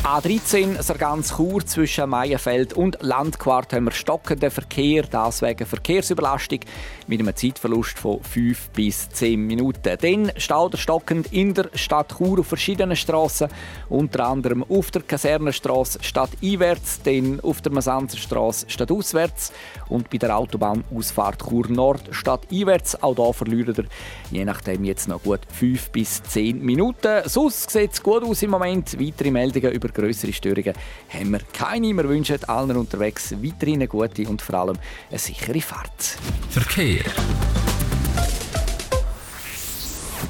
A13, 0.04 0.80
Sargans 0.80 1.36
Chur 1.36 1.66
zwischen 1.66 2.08
Meienfeld 2.08 2.72
und 2.72 2.98
Landquart 3.02 3.72
haben 3.72 3.86
wir 3.86 3.90
stockenden 3.90 4.50
Verkehr, 4.50 5.02
das 5.02 5.42
wegen 5.42 5.66
Verkehrsüberlastung 5.66 6.60
mit 7.08 7.20
einem 7.20 7.34
Zeitverlust 7.34 7.98
von 7.98 8.22
5 8.22 8.70
bis 8.70 9.08
10 9.10 9.46
Minuten. 9.46 9.96
Dann 10.00 10.32
staut 10.36 10.74
er 10.74 10.78
stockend 10.78 11.32
in 11.32 11.52
der 11.52 11.68
Stadt 11.74 12.16
Chur 12.16 12.38
auf 12.38 12.46
verschiedenen 12.46 12.96
Strassen, 12.96 13.48
unter 13.88 14.26
anderem 14.26 14.64
auf 14.68 14.90
der 14.92 15.02
Kasernenstrasse 15.02 15.98
stadteinwärts, 16.00 17.02
dann 17.02 17.40
auf 17.40 17.60
der 17.60 17.72
Masanzerstrasse 17.72 18.70
stadtauswärts 18.70 19.52
und 19.88 20.08
bei 20.10 20.18
der 20.18 20.38
Autobahnausfahrt 20.38 21.42
Chur 21.42 21.68
Nord 21.68 22.08
stadteinwärts. 22.12 23.02
Auch 23.02 23.16
hier 23.16 23.34
verlieren 23.34 23.74
er 23.76 23.84
je 24.30 24.44
nachdem 24.44 24.84
jetzt 24.84 25.08
noch 25.08 25.22
gut 25.22 25.40
5 25.52 25.90
bis 25.90 26.22
10 26.22 26.64
Minuten. 26.64 27.22
Sonst 27.28 27.70
sieht 27.70 27.92
es 27.92 28.02
gut 28.02 28.22
aus 28.22 28.42
im 28.42 28.50
Moment. 28.50 28.98
Weitere 28.98 29.30
Meldungen 29.30 29.72
über 29.72 29.87
größere 29.92 30.32
Störungen 30.32 30.74
haben 31.08 31.30
wir 31.30 31.40
keine. 31.52 31.94
Wir 31.94 32.08
wünschen 32.08 32.42
allen 32.44 32.76
unterwegs 32.76 33.32
weiterhin 33.32 33.76
eine 33.76 33.88
gute 33.88 34.28
und 34.28 34.42
vor 34.42 34.54
allem 34.56 34.78
eine 35.10 35.18
sichere 35.18 35.60
Fahrt. 35.60 36.18
Verkehr. 36.50 37.04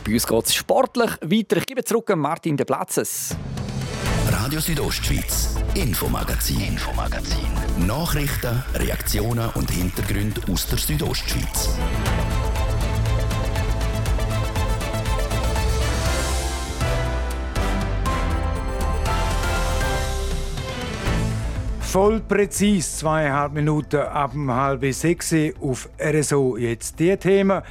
Bei 0.05 0.13
uns 0.15 0.27
geht 0.27 0.47
es 0.47 0.55
sportlich 0.55 1.11
weiter. 1.21 1.57
Ich 1.59 1.67
gebe 1.67 1.85
zurück 1.85 2.11
an 2.11 2.21
Martin 2.21 2.57
de 2.57 2.65
Platzes. 2.65 3.37
Radio 4.31 4.61
Südostschweiz, 4.61 5.57
Infomagazin, 5.75 6.61
Infomagazin. 6.61 7.49
Nachrichten, 7.87 8.63
Reaktionen 8.75 9.51
und 9.51 9.71
Hintergründe 9.71 10.41
aus 10.51 10.67
der 10.67 10.79
Südostschweiz. 10.79 11.71
Voll 21.89 22.21
präzis, 22.21 22.99
zweieinhalb 22.99 23.55
Minuten 23.55 24.01
ab 24.01 24.33
dem 24.33 24.53
halb 24.53 24.85
sechs 24.93 25.35
auf 25.59 25.89
RSO. 25.99 26.59
Jetzt 26.59 27.01
die 27.01 27.17
Themen. 27.17 27.63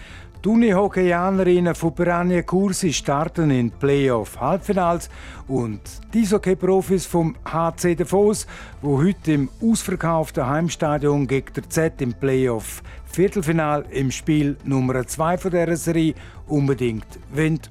Die 0.44 0.50
Uni-Hockeyanerinnen 0.50 1.76
von 1.76 1.94
Piranha 1.94 2.42
Kursi 2.42 2.94
starten 2.94 3.52
in 3.52 3.70
Playoff-Halbfinals 3.70 5.12
und 5.48 5.82
die 6.16 6.22
Eishockey-Profis 6.22 7.06
vom 7.06 7.36
HC 7.46 7.94
Davos, 7.94 8.48
wo 8.82 8.98
heute 8.98 9.34
im 9.34 9.50
ausverkauften 9.62 10.48
Heimstadion 10.48 11.28
gegen 11.28 11.54
der 11.54 11.70
Z 11.70 12.02
im 12.02 12.16
Playoff-Viertelfinal 12.16 13.86
im 13.92 14.10
Spiel 14.10 14.58
Nummer 14.64 15.06
2 15.06 15.38
dieser 15.38 15.76
Serie 15.76 16.16
unbedingt 16.48 17.06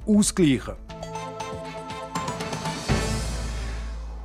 ausgleichen 0.07 0.67
wollen. 0.69 0.96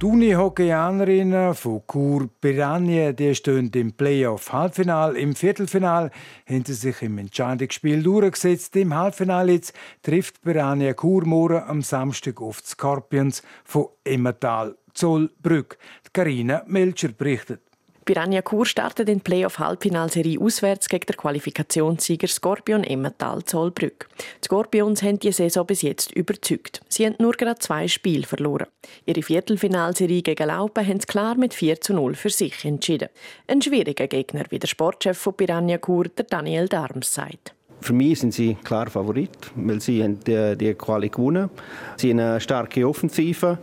Die 0.01 0.07
Uni-Hockeyanerinnen 0.07 1.53
von 1.53 1.83
Chur 1.85 2.27
Piranha 2.41 3.13
stehen 3.35 3.69
im 3.69 3.93
Playoff-Halbfinal. 3.93 5.15
Im 5.15 5.35
Viertelfinal 5.35 6.09
haben 6.49 6.65
sie 6.65 6.73
sich 6.73 7.03
im 7.03 7.19
Entscheidungsspiel 7.19 8.01
durchgesetzt. 8.01 8.75
Im 8.77 8.95
Halbfinale 8.95 9.51
jetzt 9.51 9.73
trifft 10.01 10.41
Piranha 10.41 10.95
Chur 10.95 11.27
morgen 11.27 11.61
am 11.61 11.83
Samstag 11.83 12.41
auf 12.41 12.61
die 12.61 12.69
Scorpions 12.69 13.43
von 13.63 13.89
Emmental 14.03 14.75
Zollbrück. 14.95 15.77
Carina 16.11 16.63
Melcher 16.65 17.09
berichtet. 17.09 17.70
Piranha 18.03 18.41
Chur 18.41 18.65
startet 18.65 19.09
in 19.09 19.21
Playoff-Halbfinalserie 19.21 20.39
auswärts 20.39 20.89
gegen 20.89 21.05
den 21.05 21.15
Qualifikationssieger 21.17 22.27
Scorpion 22.27 22.83
Emmental 22.83 23.43
Zollbrück. 23.43 24.07
Die 24.41 24.45
Scorpions 24.45 25.03
haben 25.03 25.19
die 25.19 25.31
Saison 25.31 25.67
bis 25.67 25.83
jetzt 25.83 26.11
überzeugt. 26.13 26.81
Sie 26.89 27.05
haben 27.05 27.15
nur 27.19 27.33
gerade 27.33 27.59
zwei 27.59 27.87
Spiele 27.87 28.23
verloren. 28.23 28.65
Ihre 29.05 29.21
Viertelfinalserie 29.21 30.23
gegen 30.23 30.47
Laupen 30.47 30.87
haben 30.87 30.99
sie 30.99 31.05
klar 31.05 31.35
mit 31.35 31.53
4 31.53 31.79
zu 31.79 31.93
0 31.93 32.15
für 32.15 32.31
sich 32.31 32.65
entschieden. 32.65 33.09
Ein 33.47 33.61
schwieriger 33.61 34.07
Gegner, 34.07 34.45
wie 34.49 34.59
der 34.59 34.67
Sportchef 34.67 35.17
von 35.17 35.35
Piranha 35.35 35.77
Chur, 35.77 36.05
der 36.05 36.25
Daniel 36.25 36.67
Darms, 36.67 37.13
sagt. 37.13 37.53
Für 37.81 37.93
mich 37.93 38.19
sind 38.19 38.33
sie 38.33 38.55
klar 38.63 38.89
Favorit, 38.89 39.29
weil 39.55 39.81
sie 39.81 40.03
haben 40.03 40.19
die, 40.19 40.55
die 40.55 40.73
Quali 40.75 41.09
gewonnen. 41.09 41.49
Sie 41.97 42.11
haben 42.11 42.19
eine 42.19 42.39
starke 42.39 42.87
Offensive 42.87 43.57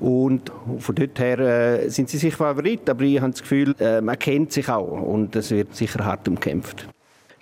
und 0.00 0.50
von 0.78 0.94
dort 0.94 1.18
her 1.18 1.38
äh, 1.38 1.88
sind 1.88 2.08
sie 2.08 2.18
sicher 2.18 2.36
Favorit, 2.36 2.88
aber 2.88 3.04
ich 3.04 3.20
habe 3.20 3.30
das 3.30 3.42
Gefühl, 3.42 3.74
äh, 3.78 4.00
man 4.00 4.18
kennt 4.18 4.52
sich 4.52 4.68
auch 4.68 5.00
und 5.02 5.34
es 5.36 5.50
wird 5.50 5.74
sicher 5.74 6.04
hart 6.04 6.28
umkämpft. 6.28 6.86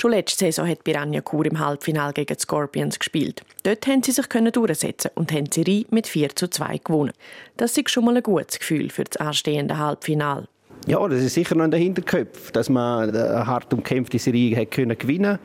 Schon 0.01 0.11
letzte 0.11 0.45
Saison 0.45 0.69
hat 0.69 0.85
Piranha 0.85 1.23
Chur 1.23 1.47
im 1.47 1.59
Halbfinale 1.59 2.13
gegen 2.13 2.35
die 2.35 2.41
Scorpions 2.41 2.99
gespielt. 2.99 3.43
Dort 3.63 3.87
haben 3.87 4.03
sie 4.03 4.13
sich 4.13 4.27
durchsetzen 4.27 5.11
und 5.15 5.33
haben 5.33 5.51
Serie 5.51 5.87
mit 5.91 6.07
4 6.07 6.35
zu 6.37 6.49
2 6.49 6.79
gewonnen. 6.85 7.13
Das 7.57 7.77
ist 7.79 7.91
schon 7.91 8.05
mal 8.05 8.17
ein 8.17 8.23
gutes 8.23 8.59
Gefühl 8.59 8.91
für 8.91 9.05
das 9.05 9.17
anstehende 9.17 9.79
Halbfinale. 9.79 10.49
Ja, 10.87 11.09
das 11.09 11.23
ist 11.23 11.33
sicher 11.33 11.55
noch 11.55 11.65
in 11.65 11.71
den 11.71 11.81
Hinterköpfen, 11.81 12.53
dass 12.53 12.69
man 12.69 13.09
eine 13.09 13.47
hart 13.47 13.73
umkämpfte 13.73 14.19
Serie 14.19 14.55
hat 14.55 14.71
können 14.71 14.99
gewinnen 14.99 15.39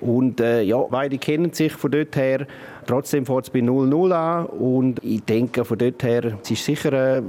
Und 0.00 0.40
äh, 0.40 0.62
ja, 0.62 0.78
beide 0.78 1.16
kennen 1.16 1.52
sich 1.52 1.72
von 1.72 1.92
dort 1.92 2.16
her. 2.16 2.44
Trotzdem 2.86 3.24
fängt 3.24 3.44
es 3.44 3.50
bei 3.50 3.60
0-0 3.60 4.12
an 4.12 4.46
und 4.46 5.04
ich 5.04 5.22
denke, 5.22 5.64
von 5.64 5.78
dort 5.78 6.02
her 6.02 6.38
es 6.42 6.50
ist 6.50 6.64
sicher, 6.64 6.92
äh, 6.92 7.22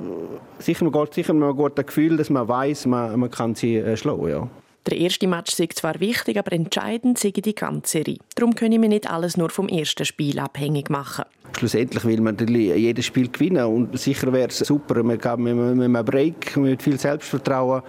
sicher, 0.58 0.86
man 0.86 0.94
geht 0.94 1.14
sicher 1.14 1.34
ein 1.34 1.56
gutes 1.56 1.86
Gefühl, 1.86 2.18
dass 2.18 2.32
man 2.32 2.48
weiß, 2.48 2.88
man, 2.88 3.20
man 3.20 3.30
kann 3.30 3.54
sie 3.54 3.76
äh, 3.76 3.96
schlagen. 3.96 4.28
Ja. 4.28 4.48
Der 4.88 4.98
erste 4.98 5.28
Match 5.28 5.60
ist 5.60 5.78
zwar 5.78 6.00
wichtig, 6.00 6.40
aber 6.40 6.54
entscheidend 6.54 7.20
sei 7.20 7.30
die 7.30 7.54
ganze 7.54 8.00
Serie. 8.00 8.18
Darum 8.36 8.56
können 8.56 8.82
wir 8.82 8.90
nicht 8.90 9.10
alles 9.10 9.38
nur 9.38 9.52
vom 9.52 9.68
ersten 9.68 10.06
Spiel 10.06 10.40
abhängig 10.40 10.90
machen. 10.90 11.26
Schlussendlich 11.56 12.04
will 12.06 12.22
man 12.22 12.38
jedes 12.38 13.06
Spiel 13.06 13.30
gewinnen 13.30 13.64
und 13.66 14.00
sicher 14.00 14.34
wäre 14.34 14.48
es 14.48 14.60
super, 14.60 15.04
man 15.04 15.20
kann 15.20 15.42
mit 15.44 15.54
einem 15.54 16.06
Break, 16.06 16.58
mit 16.58 16.82
viel 16.82 16.98
Selbstvertrauen 16.98 17.84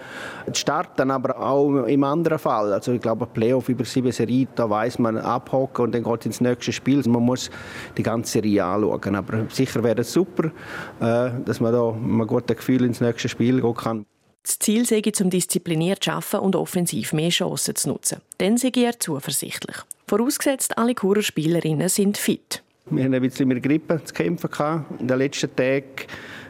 starten, 0.51 1.09
aber 1.09 1.39
auch 1.39 1.85
im 1.85 2.03
anderen 2.03 2.37
Fall. 2.37 2.73
Also 2.73 2.91
ich 2.91 3.01
glaube, 3.01 3.25
Playoff 3.25 3.69
über 3.69 3.85
sieben 3.85 4.11
Serien, 4.11 4.49
da 4.55 4.69
weiß 4.69 4.99
man 4.99 5.17
abhocken 5.17 5.85
und 5.85 5.95
dann 5.95 6.03
geht 6.03 6.25
ins 6.25 6.41
nächste 6.41 6.73
Spiel. 6.73 7.01
Man 7.07 7.23
muss 7.23 7.49
die 7.97 8.03
ganze 8.03 8.33
Serie 8.33 8.65
anschauen, 8.65 9.15
aber 9.15 9.45
sicher 9.49 9.83
wäre 9.83 10.01
es 10.01 10.11
super, 10.11 10.51
äh, 10.99 11.31
dass 11.45 11.59
man 11.59 11.73
da 11.73 11.91
mit 11.91 12.03
einem 12.03 12.27
guten 12.27 12.55
Gefühl 12.55 12.83
ins 12.83 13.01
nächste 13.01 13.29
Spiel 13.29 13.61
gehen 13.61 13.75
kann. 13.75 14.05
Das 14.43 14.59
Ziel 14.59 14.85
sei 14.85 15.01
zum 15.01 15.29
diszipliniert 15.29 16.05
arbeiten 16.07 16.43
und 16.43 16.55
offensiv 16.57 17.13
mehr 17.13 17.29
Chancen 17.29 17.75
zu 17.75 17.89
nutzen. 17.89 18.19
Dann 18.39 18.57
sei 18.57 18.71
er 18.75 18.99
zuversichtlich. 18.99 19.77
Vorausgesetzt, 20.07 20.77
alle 20.77 20.93
Churer 20.93 21.21
Spielerinnen 21.21 21.87
sind 21.87 22.17
fit. 22.17 22.61
Wir 22.89 23.05
hatten 23.05 23.13
ein 23.13 23.21
bisschen 23.21 23.47
mit 23.47 23.63
Grippe 23.63 24.03
zu 24.03 24.13
kämpfen 24.13 24.85
in 24.99 25.07
den 25.07 25.17
letzten 25.17 25.55
Tagen 25.55 25.85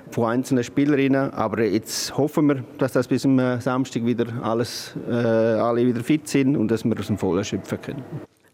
von 0.10 0.32
einzelnen 0.32 0.64
Spielerinnen. 0.64 1.32
Aber 1.34 1.64
jetzt 1.64 2.18
hoffen 2.18 2.48
wir, 2.48 2.64
dass 2.80 2.94
das 2.94 3.08
bis 3.08 3.22
zum 3.22 3.40
Samstag 3.62 4.04
wieder 4.04 4.26
alles, 4.42 4.96
äh, 5.08 5.14
alle 5.14 5.86
wieder 5.86 6.04
fit 6.04 6.28
sind 6.28 6.58
und 6.58 6.70
dass 6.70 6.84
wir 6.84 6.98
aus 6.98 7.08
dem 7.08 7.20
Vollen 7.20 7.44
schöpfen 7.44 7.80
können. 7.80 8.04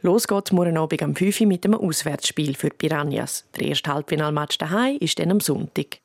Los 0.01 0.27
geht's 0.27 0.51
morgen 0.51 0.77
Abend 0.77 1.01
am 1.01 1.15
5 1.15 1.41
Uhr 1.41 1.47
mit 1.47 1.65
einem 1.65 1.75
Auswärtsspiel 1.75 2.55
für 2.55 2.69
Piranhas. 2.69 3.45
Der 3.57 3.67
erste 3.67 3.93
Halbfinalmatch 3.93 4.57
daheim 4.57 4.97
ist 4.99 5.19
dann 5.19 5.31
am 5.31 5.39
Sonntag. 5.39 5.99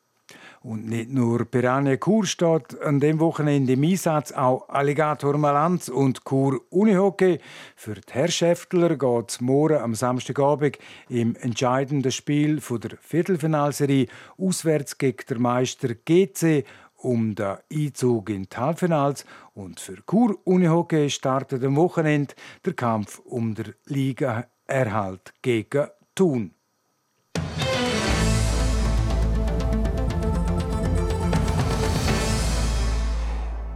Und 0.65 0.89
nicht 0.89 1.11
nur 1.11 1.45
Piranha 1.45 1.95
Chur 1.97 2.25
steht 2.25 2.81
an 2.81 2.99
dem 2.99 3.19
Wochenende 3.19 3.73
im 3.73 3.83
Einsatz, 3.83 4.31
auch 4.31 4.67
Alligator 4.67 5.37
Malanz 5.37 5.89
und 5.89 6.25
Chur 6.25 6.59
Unihockey. 6.71 7.37
Für 7.75 7.93
die 7.93 8.11
Herrschäftler 8.11 8.97
geht 8.97 9.29
es 9.29 9.41
morgen 9.41 9.77
am 9.77 9.93
Samstagabend 9.93 10.79
im 11.07 11.35
entscheidenden 11.35 12.11
Spiel 12.11 12.59
der 12.59 12.97
Viertelfinalserie 12.99 14.07
auswärts 14.39 14.97
gegen 14.97 15.23
den 15.29 15.43
Meister 15.43 15.89
GC 15.93 16.65
um 16.97 17.35
den 17.35 17.57
Einzug 17.71 18.31
in 18.31 18.47
die 18.51 18.57
Halbfinals. 18.57 19.23
Und 19.53 19.79
für 19.79 19.97
Chur 20.09 20.35
Unihockey 20.45 21.11
startet 21.11 21.63
am 21.63 21.75
Wochenende 21.75 22.33
der 22.65 22.73
Kampf 22.73 23.19
um 23.19 23.53
den 23.53 23.75
Ligaerhalt 23.85 25.31
gegen 25.43 25.89
Thun. 26.15 26.54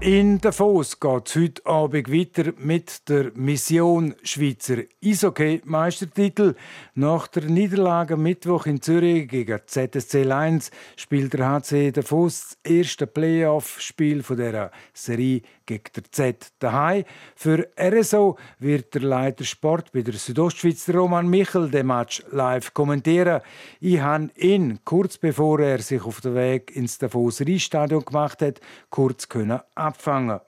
In 0.02 0.40
Davos 0.40 0.98
geht 0.98 1.28
es 1.28 1.36
heute 1.36 1.66
Abend 1.66 2.10
weiter 2.10 2.54
mit 2.58 3.10
der 3.10 3.34
Mission 3.36 4.16
Schweizer 4.24 4.84
Eishockey-Meistertitel. 5.04 6.56
Nach 6.96 7.28
der 7.28 7.44
Niederlage 7.44 8.16
Mittwoch 8.16 8.66
in 8.66 8.82
Zürich 8.82 9.28
gegen 9.28 9.60
ZSC 9.66 10.24
Lions 10.24 10.72
spielt 10.96 11.34
der 11.34 11.50
HC 11.50 11.92
Davos 11.92 12.56
das 12.64 12.72
erste 12.72 13.08
Playoff-Spiel 13.08 14.24
dieser 14.24 14.72
Serie 14.94 15.42
gegen 15.66 15.84
der 15.94 16.04
Z 16.12 16.48
daheim. 16.60 17.04
Für 17.36 17.68
RSO 17.78 18.38
wird 18.60 18.96
der 18.96 19.02
Leiter 19.02 19.44
Sport 19.44 19.92
bei 19.92 20.02
der 20.02 20.14
Südostschweiz 20.14 20.90
Roman 20.90 21.28
Michel 21.28 21.70
den 21.70 21.88
Match 21.88 22.24
live 22.32 22.74
kommentieren. 22.74 23.42
Ich 23.82 24.00
habe 24.00 24.30
ihn 24.38 24.80
kurz 24.86 25.18
bevor 25.18 25.60
er 25.60 25.80
sich 25.80 26.02
auf 26.04 26.22
den 26.22 26.36
Weg 26.36 26.74
ins 26.76 26.98
Davos 26.98 27.42
Rheinstadion 27.42 28.06
gemacht 28.06 28.42
hat, 28.42 28.62
kurz 28.90 29.28
können 29.28 29.60
abfangen. 29.90 30.40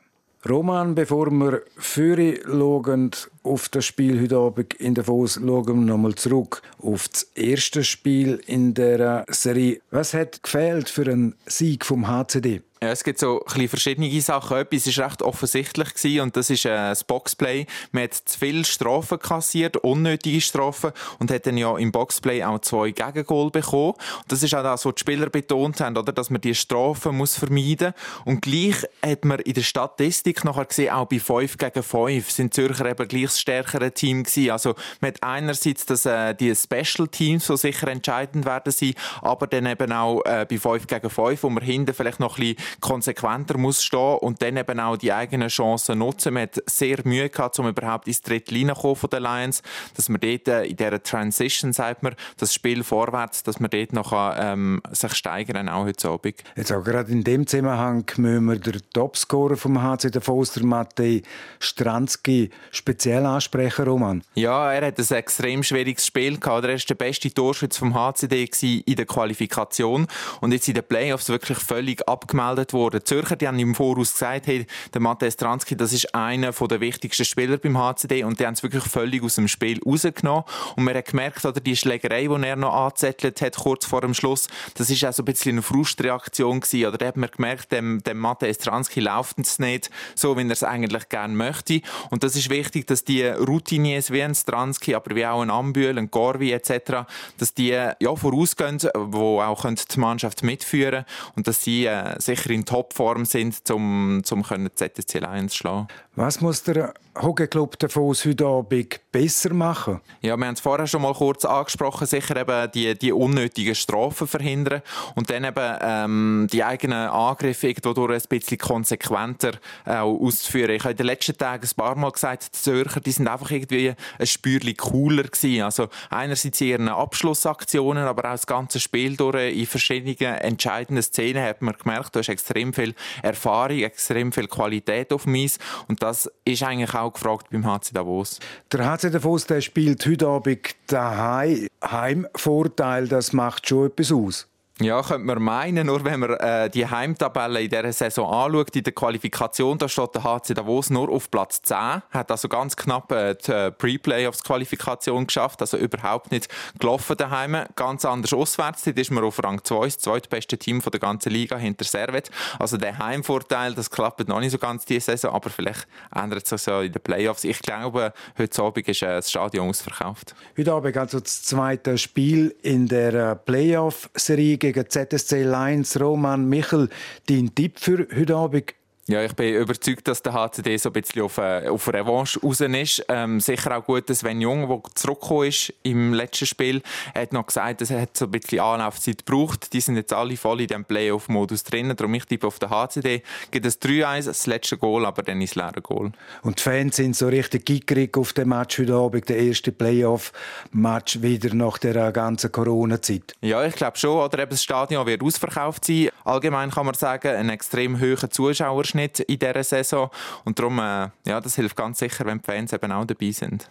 Roman, 0.49 0.95
bevor 0.95 1.30
wir 1.32 1.62
Führer 1.77 2.34
schauen 2.45 3.12
auf 3.43 3.69
das 3.69 3.86
Spiel 3.86 4.21
heute 4.21 4.38
Abend 4.38 4.73
in 4.75 4.93
Davos, 4.93 5.36
schauen 5.36 5.65
wir 5.65 5.73
nochmal 5.73 6.15
zurück 6.15 6.62
auf 6.82 7.08
das 7.08 7.23
erste 7.36 7.84
Spiel 7.84 8.41
in 8.45 8.73
der 8.73 9.25
Serie. 9.30 9.82
Was 9.89 10.13
hat 10.13 10.43
gefehlt 10.43 10.89
für 10.89 11.10
einen 11.10 11.36
Sieg 11.45 11.86
vom 11.86 12.08
HCD? 12.08 12.62
Ja, 12.84 12.89
es 12.89 13.04
gibt 13.04 13.19
so 13.19 13.45
ein 13.45 13.67
verschiedene 13.67 14.10
Sachen. 14.21 14.58
Etwas 14.58 14.97
war 14.97 15.06
recht 15.06 15.21
offensichtlich 15.21 15.93
gewesen, 15.93 16.21
und 16.21 16.36
das 16.36 16.49
ist 16.49 16.65
äh, 16.65 16.69
das 16.69 17.04
Boxplay. 17.04 17.67
Man 17.91 18.06
hat 18.06 18.15
zu 18.15 18.39
viele 18.39 18.65
Strafen 18.65 19.19
kassiert, 19.19 19.77
unnötige 19.77 20.41
Strafen 20.41 20.91
und 21.19 21.30
hat 21.30 21.45
dann 21.45 21.60
ja 21.60 21.77
im 21.77 21.91
Boxplay 21.91 22.43
auch 22.43 22.58
zwei 22.62 22.89
Gegengol 22.89 23.51
bekommen. 23.51 23.91
Und 23.91 24.32
das 24.32 24.41
ist 24.41 24.56
auch 24.56 24.63
das, 24.63 24.84
was 24.84 24.95
die 24.95 24.99
Spieler 24.99 25.30
betont 25.30 25.80
haben, 25.80 25.95
oder? 25.95 26.12
dass 26.12 26.32
man 26.32 26.41
die 26.41 26.56
Strafen 26.56 27.15
muss 27.17 27.38
vermeiden 27.38 27.93
Und 28.25 28.41
gleich 28.41 28.77
hat 29.06 29.25
man 29.25 29.38
in 29.41 29.54
der 29.54 29.62
Statistik 29.62 30.43
nachher 30.43 30.65
gesehen, 30.65 30.91
auch 30.91 31.06
bei 31.06 31.19
5 31.19 31.58
gegen 31.60 31.84
5 31.84 32.32
sind 32.32 32.51
Zürcher 32.51 32.88
eben 32.88 33.08
gleich 33.08 33.30
das 33.32 33.39
stärkere 33.39 33.91
Team 33.91 34.24
gewesen. 34.24 34.52
Also 34.52 34.76
man 35.00 35.10
hat 35.10 35.24
einerseits 35.24 35.86
dass, 35.86 36.06
äh, 36.06 36.34
die 36.34 36.56
Special 36.56 37.08
Teams, 37.08 37.48
die 37.48 37.58
sicher 37.58 37.88
entscheidend 37.88 38.46
werden 38.46 38.72
sein, 38.72 38.94
aber 39.22 39.48
dann 39.48 39.65
eben 39.65 39.91
auch 39.91 40.22
äh, 40.26 40.46
bei 40.50 40.58
5 40.58 40.88
gegen 40.88 41.10
5, 41.10 41.44
wo 41.44 41.50
man 41.50 41.63
hinten 41.63 41.94
vielleicht 41.94 42.20
noch 42.20 42.38
ein 42.38 42.56
bisschen 42.56 42.80
konsequenter 42.80 43.58
muss 43.58 43.84
stehen 43.84 44.17
und 44.20 44.41
dann 44.41 44.58
eben 44.58 44.80
auch 44.80 44.98
die 44.98 45.12
eigenen 45.12 45.50
Chancen 45.50 46.00
nutzen. 46.00 46.34
Man 46.34 46.44
hat 46.44 46.62
sehr 46.65 47.00
Mühe 47.04 47.30
gehabt, 47.30 47.58
um 47.60 47.67
überhaupt 47.67 48.08
ins 48.08 48.22
dritte 48.22 48.54
zu 48.54 48.96
von 48.96 49.10
den 49.10 49.24
Lions, 49.24 49.62
dass 49.96 50.10
man 50.10 50.20
dort 50.22 50.48
äh, 50.48 50.63
in 50.65 50.76
dieser 50.76 51.02
Transition, 51.02 51.74
sagt 51.74 52.04
man, 52.04 52.15
das 52.38 52.54
Spiel 52.54 52.84
vorwärts, 52.84 53.44
dass 53.44 53.60
man 53.60 53.70
dort 53.70 53.94
noch 53.94 54.12
ähm, 54.38 54.82
sich 54.91 55.13
steigern 55.15 55.70
auch 55.70 55.86
heute 55.86 56.10
Abend. 56.10 56.36
Jetzt 56.56 56.72
auch 56.72 56.84
gerade 56.84 57.12
in 57.12 57.24
dem 57.24 57.48
Zusammenhang 57.48 58.06
müssen 58.17 58.46
wir 58.46 58.60
den 58.60 58.82
Topscorer 58.94 59.58
vom 59.58 59.82
HC 59.82 60.12
der 60.12 60.22
Matej 60.63 61.24
Stranski, 61.60 62.50
speziell 62.72 63.20
ansprechen, 63.25 63.86
Roman. 63.86 64.23
Ja, 64.36 64.71
er 64.71 64.88
hat 64.88 64.99
ein 64.99 65.15
extrem 65.15 65.63
schwieriges 65.63 66.05
Spiel 66.05 66.38
gehabt. 66.38 66.65
Er 66.65 66.73
war 66.73 66.77
der 66.77 66.95
beste 66.95 67.34
Torschütze 67.34 67.79
vom 67.79 67.93
HCD 67.93 68.49
in 68.86 68.95
der 68.95 69.05
Qualifikation 69.05 70.07
und 70.41 70.51
jetzt 70.51 70.67
in 70.67 70.73
den 70.73 70.84
Playoffs 70.84 71.29
wirklich 71.29 71.57
völlig 71.57 72.07
abgemeldet 72.07 72.41
gemeldet 72.41 72.73
worden. 72.73 72.99
Die 72.99 73.03
Zürcher 73.03 73.36
die 73.36 73.47
haben 73.47 73.60
im 73.60 73.75
Voraus 73.75 74.13
gesagt, 74.13 74.47
hey, 74.47 74.65
der 74.93 75.01
Matthias 75.01 75.38
Transky, 75.38 75.75
das 75.75 75.93
ist 75.93 76.13
einer 76.13 76.51
der 76.51 76.79
wichtigsten 76.79 77.25
Spieler 77.25 77.57
beim 77.57 77.77
HCD 77.77 78.23
und 78.23 78.39
die 78.39 78.45
haben 78.45 78.53
es 78.53 78.63
wirklich 78.63 78.84
völlig 78.84 79.23
aus 79.23 79.36
dem 79.36 79.47
Spiel 79.47 79.79
rausgenommen. 79.86 80.43
Und 80.75 80.84
man 80.84 80.95
hat 80.95 81.05
gemerkt, 81.05 81.45
oder 81.45 81.60
die 81.60 81.75
Schlägerei, 81.75 82.27
die 82.27 82.47
er 82.47 82.55
noch 82.55 82.73
angezettelt 82.73 83.41
hat, 83.41 83.57
kurz 83.57 83.86
vor 83.86 84.01
dem 84.01 84.13
Schluss, 84.13 84.47
das 84.75 84.89
ist 84.89 85.03
auch 85.05 85.13
so 85.13 85.23
ein 85.23 85.25
bisschen 85.25 85.53
eine 85.53 85.62
Frustreaktion 85.62 86.62
gewesen. 86.62 86.86
Oder 86.86 86.97
da 86.97 87.07
hat 87.07 87.17
man 87.17 87.29
gemerkt, 87.29 87.71
dem, 87.71 88.01
dem 88.03 88.19
Matthias 88.19 88.57
Transky 88.60 88.99
läuft 88.99 89.39
es 89.39 89.60
nicht 89.60 89.89
so, 90.15 90.38
wie 90.38 90.43
er 90.43 90.51
es 90.51 90.63
eigentlich 90.63 91.10
gerne 91.10 91.34
möchte. 91.34 91.81
Und 92.10 92.23
das 92.23 92.36
ist 92.36 92.49
wichtig, 92.49 92.88
dass 92.88 93.03
die 93.03 93.11
Routiniers 93.19 94.12
wie 94.12 94.24
ein 94.24 94.34
Stransky, 94.34 94.95
aber 94.95 95.15
wie 95.15 95.26
auch 95.26 95.41
ein 95.41 95.50
Ambühl, 95.50 95.97
ein 95.97 96.10
Gorvi 96.10 96.52
etc., 96.52 97.06
dass 97.38 97.54
die 97.54 97.69
ja, 97.69 98.15
vorausgehen, 98.15 98.80
wo 98.93 99.41
auch 99.41 99.65
die 99.65 100.00
Mannschaft 100.00 100.43
mitführen 100.43 101.04
können 101.04 101.06
und 101.36 101.47
dass 101.47 101.63
sie 101.63 101.86
äh, 101.86 102.19
sicher 102.19 102.50
in 102.52 102.65
Topform 102.65 103.26
sind, 103.26 103.69
um, 103.71 104.21
um 104.32 104.69
ZSC 104.76 105.19
Lions 105.19 105.52
zu 105.52 105.58
schlagen. 105.60 105.88
Was 106.15 106.41
muss 106.41 106.62
der 106.63 106.93
Hockeyclub 107.15 107.80
Davos 107.80 108.26
heute 108.26 108.45
Abend 108.45 109.00
besser 109.13 109.54
machen? 109.54 110.02
Ja, 110.21 110.36
wir 110.36 110.45
haben 110.45 110.56
es 110.56 110.60
vorher 110.60 110.86
schon 110.86 111.04
mal 111.04 111.13
kurz 111.13 111.45
angesprochen, 111.45 112.06
sicher 112.06 112.36
eben 112.36 112.69
die, 112.74 112.97
die 113.00 113.13
unnötigen 113.13 113.76
Strafen 113.76 114.28
verhindern 114.28 114.82
und 115.15 115.30
dann 115.30 115.45
eben 115.45 115.78
ähm, 115.82 116.47
die 116.52 116.65
eigenen 116.65 117.08
Angriffe 117.08 117.69
irgendwo 117.69 118.08
ein 118.08 118.21
bisschen 118.28 118.58
konsequenter 118.58 119.54
äh, 119.86 119.95
auszuführen. 119.95 120.71
Ich 120.71 120.84
habe 120.84 120.91
in 120.91 120.97
den 120.97 121.06
letzten 121.06 121.38
Tagen 121.38 121.63
ein 121.65 121.76
paar 121.78 121.95
Mal 121.95 122.12
gesagt, 122.12 122.47
die 122.47 122.52
Zürcher, 122.60 123.00
die 123.00 123.12
sind 123.12 123.30
einfach 123.30 123.52
irgendwie 123.52 123.93
ein 124.19 124.28
Spürchen 124.28 124.76
cooler 124.76 125.24
gewesen. 125.24 125.63
Also 125.63 125.88
einerseits 126.10 126.60
in 126.60 126.67
ihren 126.67 126.89
Abschlussaktionen, 126.89 128.04
aber 128.04 128.26
auch 128.26 128.34
das 128.34 128.47
ganze 128.47 128.82
Spiel 128.82 129.15
durch 129.15 129.56
in 129.56 129.65
verschiedenen 129.65 130.17
entscheidenden 130.17 131.04
Szenen 131.04 131.41
hat 131.41 131.62
man 131.62 131.74
gemerkt, 131.82 132.17
da 132.17 132.19
ist 132.19 132.28
extrem 132.28 132.74
viel 132.74 132.95
Erfahrung, 133.21 133.80
extrem 133.80 134.34
viel 134.34 134.50
Qualität 134.50 135.13
auf 135.13 135.24
dem 135.24 135.36
Eis 135.36 135.58
und 135.88 136.02
das 136.12 136.30
ist 136.43 136.62
eigentlich 136.62 136.93
auch 136.93 137.13
gefragt 137.13 137.47
beim 137.52 137.65
HC 137.65 137.93
Davos. 137.93 138.39
Der 138.69 138.86
HC 138.86 139.12
Davos 139.12 139.45
der 139.45 139.62
spielt 139.62 140.06
heute 140.06 140.28
Abend 140.28 140.76
daheim. 140.88 141.67
Heimvorteil, 141.82 143.08
das 143.08 143.32
macht 143.32 143.69
schon 143.69 143.88
etwas 143.88 144.12
aus. 144.12 144.50
Ja, 144.82 145.04
könnte 145.04 145.28
man 145.28 145.44
meinen, 145.44 145.86
nur 145.86 146.04
wenn 146.04 146.22
man 146.22 146.32
äh, 146.32 146.67
die 146.67 146.88
Heimtabelle 146.88 147.62
in 147.62 147.70
dieser 147.70 147.94
Saison 147.94 148.34
anschaut, 148.34 148.76
in 148.76 148.82
der 148.82 148.94
Qualifikation, 148.94 149.78
da 149.78 149.88
steht 149.88 150.15
der 150.15 150.24
HC 150.24 150.56
Davos 150.56 150.89
nur 150.89 151.08
auf 151.10 151.30
Platz 151.30 151.62
10, 151.62 152.02
hat 152.10 152.32
also 152.32 152.50
ganz 152.50 152.76
knapp 152.76 153.12
äh, 153.12 153.36
die 153.36 153.52
äh, 153.52 153.72
Pre-Playoffs-Qualifikation 153.72 155.28
geschafft, 155.28 155.62
also 155.62 155.78
überhaupt 155.78 156.32
nicht 156.32 156.48
gelaufen 156.80 157.15
daheim. 157.15 157.58
Ganz 157.76 158.06
anders 158.06 158.34
auswärts, 158.34 158.84
dort 158.84 158.98
ist 158.98 159.12
man 159.12 159.24
auf 159.24 159.44
Rang 159.44 159.63
2, 159.63 159.86
das 159.86 160.00
zweitbeste 160.00 160.58
Team 160.58 160.82
von 160.82 160.89
der 160.89 161.00
ganzen 161.00 161.32
Liga 161.32 161.58
hinter 161.58 161.86
Servet. 161.86 162.32
Also 162.58 162.78
der 162.78 162.98
Heimvorteil, 162.98 163.76
das 163.76 163.91
klappt 163.91 164.28
noch 164.28 164.39
nicht 164.39 164.52
so 164.52 164.58
ganz 164.58 164.86
diese 164.86 165.12
Saison, 165.12 165.36
aber 165.36 165.52
vielleicht 165.52 165.88
ändert 166.15 166.48
sich 166.48 166.60
so 166.60 166.80
in 166.80 166.91
den 166.91 167.02
Playoffs. 167.04 167.44
Ich 167.44 167.60
glaube, 167.60 168.13
heute 168.36 168.63
Abend 168.63 168.88
ist 168.88 169.04
äh, 169.04 169.06
das 169.06 169.30
Stadion 169.30 169.70
ausverkauft. 169.70 170.34
Heute 170.58 170.74
Abend 170.74 170.98
also 170.98 171.20
das 171.20 171.44
zweite 171.44 172.00
Spiel 172.00 172.56
in 172.63 172.88
der 172.88 173.13
äh, 173.13 173.36
Playoff-Serie 173.36 174.70
gegen 174.73 174.89
ZSC 174.89 175.43
Lions, 175.43 175.99
Roman 175.99 176.47
Michel. 176.47 176.89
Dein 177.27 177.53
Tipp 177.53 177.79
für 177.79 178.07
heute 178.15 178.36
Abend? 178.36 178.73
Ja, 179.07 179.23
ich 179.23 179.33
bin 179.33 179.55
überzeugt, 179.55 180.07
dass 180.07 180.21
der 180.21 180.33
HCD 180.33 180.77
so 180.77 180.89
ein 180.89 180.93
bisschen 180.93 181.23
auf, 181.23 181.39
äh, 181.39 181.67
auf 181.67 181.91
Revanche 181.91 182.39
raus 182.39 182.61
ist. 182.61 183.03
Ähm, 183.09 183.39
sicher 183.39 183.75
auch 183.75 183.83
gut, 183.83 184.07
dass 184.07 184.19
Sven 184.19 184.39
Jung, 184.39 184.69
der 184.69 184.79
zurückgekommen 184.93 185.47
ist 185.47 185.73
im 185.81 186.13
letzten 186.13 186.45
Spiel, 186.45 186.83
hat 187.15 187.33
noch 187.33 187.47
gesagt, 187.47 187.81
dass 187.81 187.89
er 187.89 188.07
so 188.13 188.25
ein 188.25 188.31
bisschen 188.31 188.59
Anlaufzeit 188.59 189.25
braucht. 189.25 189.73
Die 189.73 189.81
sind 189.81 189.95
jetzt 189.95 190.13
alle 190.13 190.37
voll 190.37 190.61
in 190.61 190.67
diesem 190.67 190.85
Playoff-Modus 190.85 191.63
drin. 191.63 191.91
Darum 191.97 192.13
ich 192.13 192.25
tippe 192.25 192.45
auf 192.45 192.59
den 192.59 192.69
HCD. 192.69 193.23
Gibt 193.49 193.65
es 193.65 193.81
3-1, 193.81 194.25
das 194.25 194.45
letzte 194.45 194.77
Goal, 194.77 195.07
aber 195.07 195.23
dann 195.23 195.41
ist 195.41 195.55
leere 195.55 195.81
Goal. 195.81 196.11
Und 196.43 196.59
die 196.59 196.63
Fans 196.63 196.95
sind 196.95 197.15
so 197.15 197.27
richtig 197.27 197.65
gickerig 197.65 198.15
auf 198.17 198.33
den 198.33 198.49
Match 198.49 198.77
heute 198.77 198.93
Abend, 198.93 199.27
der 199.27 199.37
erste 199.37 199.71
Playoff-Match 199.71 201.23
wieder 201.23 201.55
nach 201.55 201.79
der 201.79 202.11
ganzen 202.11 202.51
Corona-Zeit. 202.51 203.33
Ja, 203.41 203.65
ich 203.65 203.75
glaube 203.75 203.97
schon. 203.97 204.23
Oder 204.23 204.43
eben 204.43 204.51
das 204.51 204.63
Stadion 204.63 205.07
wird 205.07 205.23
ausverkauft 205.23 205.85
sein. 205.85 206.09
Allgemein 206.23 206.69
kann 206.69 206.85
man 206.85 206.93
sagen, 206.93 207.35
ein 207.35 207.49
extrem 207.49 207.99
hoher 207.99 208.29
Zuschauerschnitt 208.29 208.90
nicht 208.95 209.19
in 209.21 209.39
dieser 209.39 209.63
Saison. 209.63 210.10
Und 210.45 210.60
darum, 210.60 210.80
äh, 210.80 211.10
ja, 211.25 211.41
das 211.41 211.56
hilft 211.56 211.75
ganz 211.75 211.99
sicher, 211.99 212.25
wenn 212.25 212.39
die 212.39 212.45
Fans 212.45 212.73
eben 212.73 212.91
auch 212.91 213.06
dabei 213.06 213.32
sind. 213.32 213.69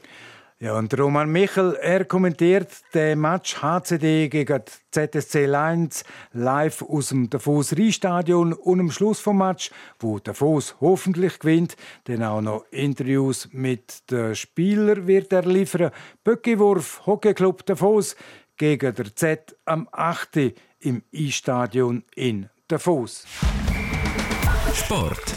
Ja, 0.62 0.76
und 0.76 0.92
Roman 0.98 1.33
Michel, 1.33 1.74
er 1.80 2.04
kommentiert 2.04 2.68
den 2.92 3.18
Match 3.18 3.62
HCD 3.62 4.28
gegen 4.28 4.62
ZSC 4.90 5.46
Lions 5.46 6.04
live 6.35 6.83
aus 6.83 7.09
dem 7.09 7.30
Davos 7.30 7.72
Rheinstadion 7.72 8.52
und 8.52 8.78
am 8.78 8.90
Schluss 8.90 9.20
vom 9.20 9.38
Match, 9.38 9.70
wo 10.00 10.18
Davos 10.18 10.76
hoffentlich 10.83 11.38
gewinnt, 11.38 11.78
dann 12.04 12.22
auch 12.22 12.42
noch 12.42 12.66
Interviews 12.72 13.48
mit 13.52 14.11
den 14.11 14.35
Spielern 14.35 15.06
wird 15.06 15.33
er 15.33 15.46
liefern. 15.46 15.92
Böckiwurf 16.24 17.06
Hockeyclub 17.06 17.64
Davos 17.64 18.14
gegen 18.59 18.94
der 18.94 19.16
Z 19.16 19.56
am 19.64 19.88
8. 19.90 20.52
im 20.80 21.02
E-Stadion 21.11 22.04
in 22.14 22.50
Davos. 22.68 23.24
Sport. 24.74 25.35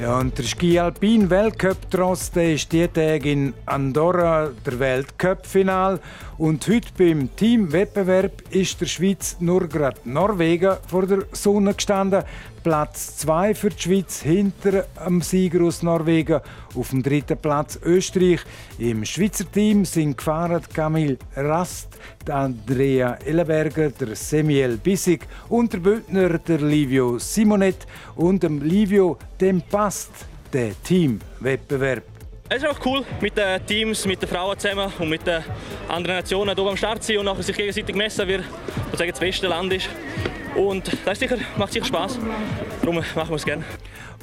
Ja, 0.00 0.18
und 0.18 0.38
der 0.38 0.44
Ski 0.44 0.78
Alpin 0.78 1.28
Weltcup 1.28 1.90
Trost 1.90 2.36
ist 2.36 2.70
die 2.70 2.86
Tage 2.86 3.32
in 3.32 3.54
Andorra 3.66 4.50
der 4.64 4.78
Weltcup-Final. 4.78 5.98
Und 6.36 6.68
heute 6.68 6.88
beim 6.96 7.34
Teamwettbewerb 7.34 8.42
ist 8.50 8.80
der 8.80 8.86
Schweiz 8.86 9.36
nur 9.40 9.66
gerade 9.66 10.00
Norwegen 10.04 10.76
vor 10.86 11.06
der 11.06 11.24
Sonne 11.32 11.74
gestanden. 11.74 12.22
Platz 12.68 13.16
2 13.16 13.54
für 13.54 13.70
die 13.70 13.80
Schweiz 13.80 14.20
hinter 14.20 14.84
dem 15.02 15.22
Sieger 15.22 15.64
aus 15.64 15.82
Norwegen. 15.82 16.42
Auf 16.74 16.90
dem 16.90 17.02
dritten 17.02 17.38
Platz 17.38 17.78
Österreich. 17.82 18.40
Im 18.78 19.06
Schweizer 19.06 19.50
Team 19.50 19.86
sind 19.86 20.18
gefahren 20.18 20.60
Camille 20.74 21.16
Rast, 21.34 21.88
Andrea 22.28 23.14
Ellenberger, 23.24 23.88
der 23.88 24.14
Samuel 24.14 24.76
Bissig 24.76 25.26
und 25.48 25.72
der 25.72 25.78
Bündner 25.78 26.36
der 26.40 26.60
Livio 26.60 27.18
Simonet. 27.18 27.86
Und 28.16 28.42
dem 28.42 28.60
Livio, 28.60 29.16
dem 29.40 29.62
passt 29.62 30.10
der 30.52 30.72
Teamwettbewerb. 30.82 32.04
Es 32.50 32.62
ist 32.62 32.68
auch 32.68 32.84
cool, 32.84 33.02
mit 33.22 33.34
den 33.38 33.64
Teams, 33.64 34.04
mit 34.04 34.20
den 34.20 34.28
Frauen 34.28 34.58
zusammen 34.58 34.92
und 34.98 35.08
mit 35.08 35.26
den 35.26 35.42
anderen 35.88 36.16
Nationen 36.18 36.54
hier 36.54 36.66
am 36.66 36.76
Start 36.76 37.02
zu 37.02 37.14
sein 37.14 37.26
und 37.26 37.42
sich 37.42 37.56
gegenseitig 37.56 37.96
messen, 37.96 38.28
wer 38.28 38.40
das 38.92 39.18
beste 39.18 39.46
Land 39.46 39.72
ist. 39.72 39.88
Und 40.58 40.90
das 41.04 41.20
sicher, 41.20 41.36
macht 41.56 41.72
sicher 41.72 41.86
Spaß. 41.86 42.18
Darum 42.80 42.96
machen 42.96 43.30
wir 43.30 43.36
es 43.36 43.44
gerne. 43.44 43.62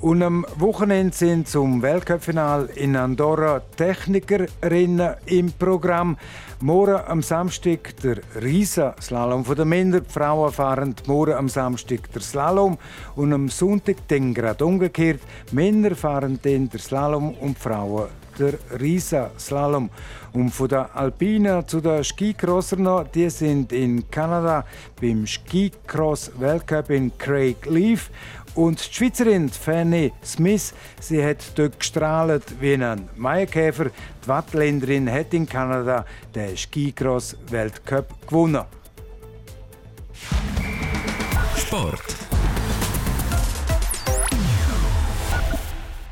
Und 0.01 0.21
am 0.21 0.45
Wochenende 0.57 1.15
sind 1.15 1.47
zum 1.47 1.81
Weltcup-Final 1.81 2.69
in 2.75 2.97
Andorra 2.97 3.61
Technikerinnen 3.77 5.15
im 5.27 5.53
Programm. 5.53 6.17
Morgen 6.59 6.99
am 7.07 7.21
Samstag 7.21 7.95
der 8.03 8.17
Riesa-Slalom 8.41 9.45
von 9.45 9.55
den 9.55 9.69
Männern. 9.69 10.03
Die 10.05 10.13
Frauen 10.13 10.51
fahren 10.51 10.95
morgen 11.07 11.33
am 11.33 11.47
Samstag 11.47 12.11
der 12.11 12.21
Slalom. 12.21 12.77
Und 13.15 13.31
am 13.31 13.47
Sonntag 13.47 13.95
dann 14.09 14.33
gerade 14.33 14.65
umgekehrt. 14.65 15.21
Männer 15.53 15.95
fahren 15.95 16.37
dann 16.43 16.69
der 16.69 16.79
Slalom 16.81 17.33
und 17.35 17.57
die 17.57 17.61
Frauen 17.61 18.09
der 18.39 18.53
Riesa-Slalom. 18.79 19.89
Und 20.33 20.49
von 20.51 20.67
der 20.67 20.95
Alpina 20.95 21.65
zu 21.65 21.79
der 21.79 22.03
Skicrosser 22.03 22.77
noch, 22.77 23.05
die 23.07 23.29
sind 23.29 23.71
in 23.71 24.09
Kanada 24.09 24.65
beim 24.99 25.25
Skicross-Weltcup 25.25 26.89
in 26.89 27.17
Craig 27.17 27.65
Leaf. 27.65 28.09
Und 28.53 28.79
die 28.79 28.93
Schweizerin 28.93 29.49
Fanny 29.49 30.13
Smith, 30.23 30.73
sie 31.01 31.23
hat 31.23 31.37
dort 31.55 31.79
gestrahlt 31.79 32.43
wie 32.59 32.73
ein 32.73 33.09
Maienkäfer. 33.15 33.85
Die 33.85 34.27
Wattländerin 34.27 35.11
hat 35.11 35.33
in 35.33 35.47
Kanada 35.47 36.05
den 36.33 36.55
Skicross-Weltcup 36.55 38.27
gewonnen. 38.27 38.63
Sport. 41.57 42.14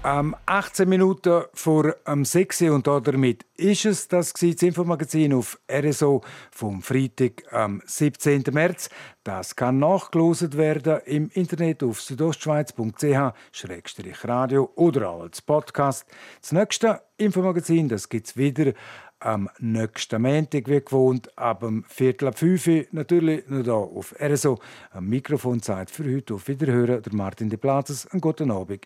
Am 0.04 0.36
18 0.48 0.90
Minuten 0.90 1.44
vor 1.54 1.96
am 2.04 2.26
6 2.26 2.64
und 2.64 2.88
damit 2.88 3.46
ist 3.56 3.86
es 3.86 4.10
das, 4.10 4.34
das 4.34 4.62
Infomagazin 4.62 5.32
auf 5.32 5.58
RSO 5.72 6.20
vom 6.52 6.82
Freitag 6.82 7.44
am 7.54 7.82
17. 7.86 8.44
März. 8.52 8.90
Das 9.24 9.56
kann 9.56 9.80
nachgelost 9.80 10.58
werden 10.58 11.00
im 11.06 11.30
Internet 11.34 11.84
auf 11.84 12.02
südostschweiz.ch-radio 12.02 14.72
oder 14.76 15.10
auch 15.10 15.22
als 15.22 15.42
Podcast. 15.42 16.06
Das 16.42 16.52
nächste 16.52 17.02
Infomagazin 17.16 17.88
das 17.88 18.10
gibt 18.10 18.28
es 18.28 18.36
wieder 18.36 18.74
am 19.22 19.50
nächsten 19.60 20.22
Montag, 20.22 20.68
wie 20.68 20.82
gewohnt, 20.82 21.38
ab 21.38 21.62
dem 21.62 21.86
Viertel 21.88 22.28
ab 22.28 22.38
5 22.38 22.68
Uhr, 22.68 22.84
natürlich 22.92 23.48
nur 23.48 23.64
hier 23.64 23.74
auf 23.74 24.14
RSO. 24.20 24.60
Am 24.92 25.08
Mikrofon 25.08 25.62
Zeit 25.62 25.90
für 25.90 26.04
heute 26.14 26.34
auf 26.34 26.50
Wiederhören, 26.50 27.02
der 27.02 27.16
Martin 27.16 27.50
de 27.50 27.58
Plazes. 27.58 28.06
Einen 28.08 28.20
guten 28.20 28.52
Abend. 28.52 28.86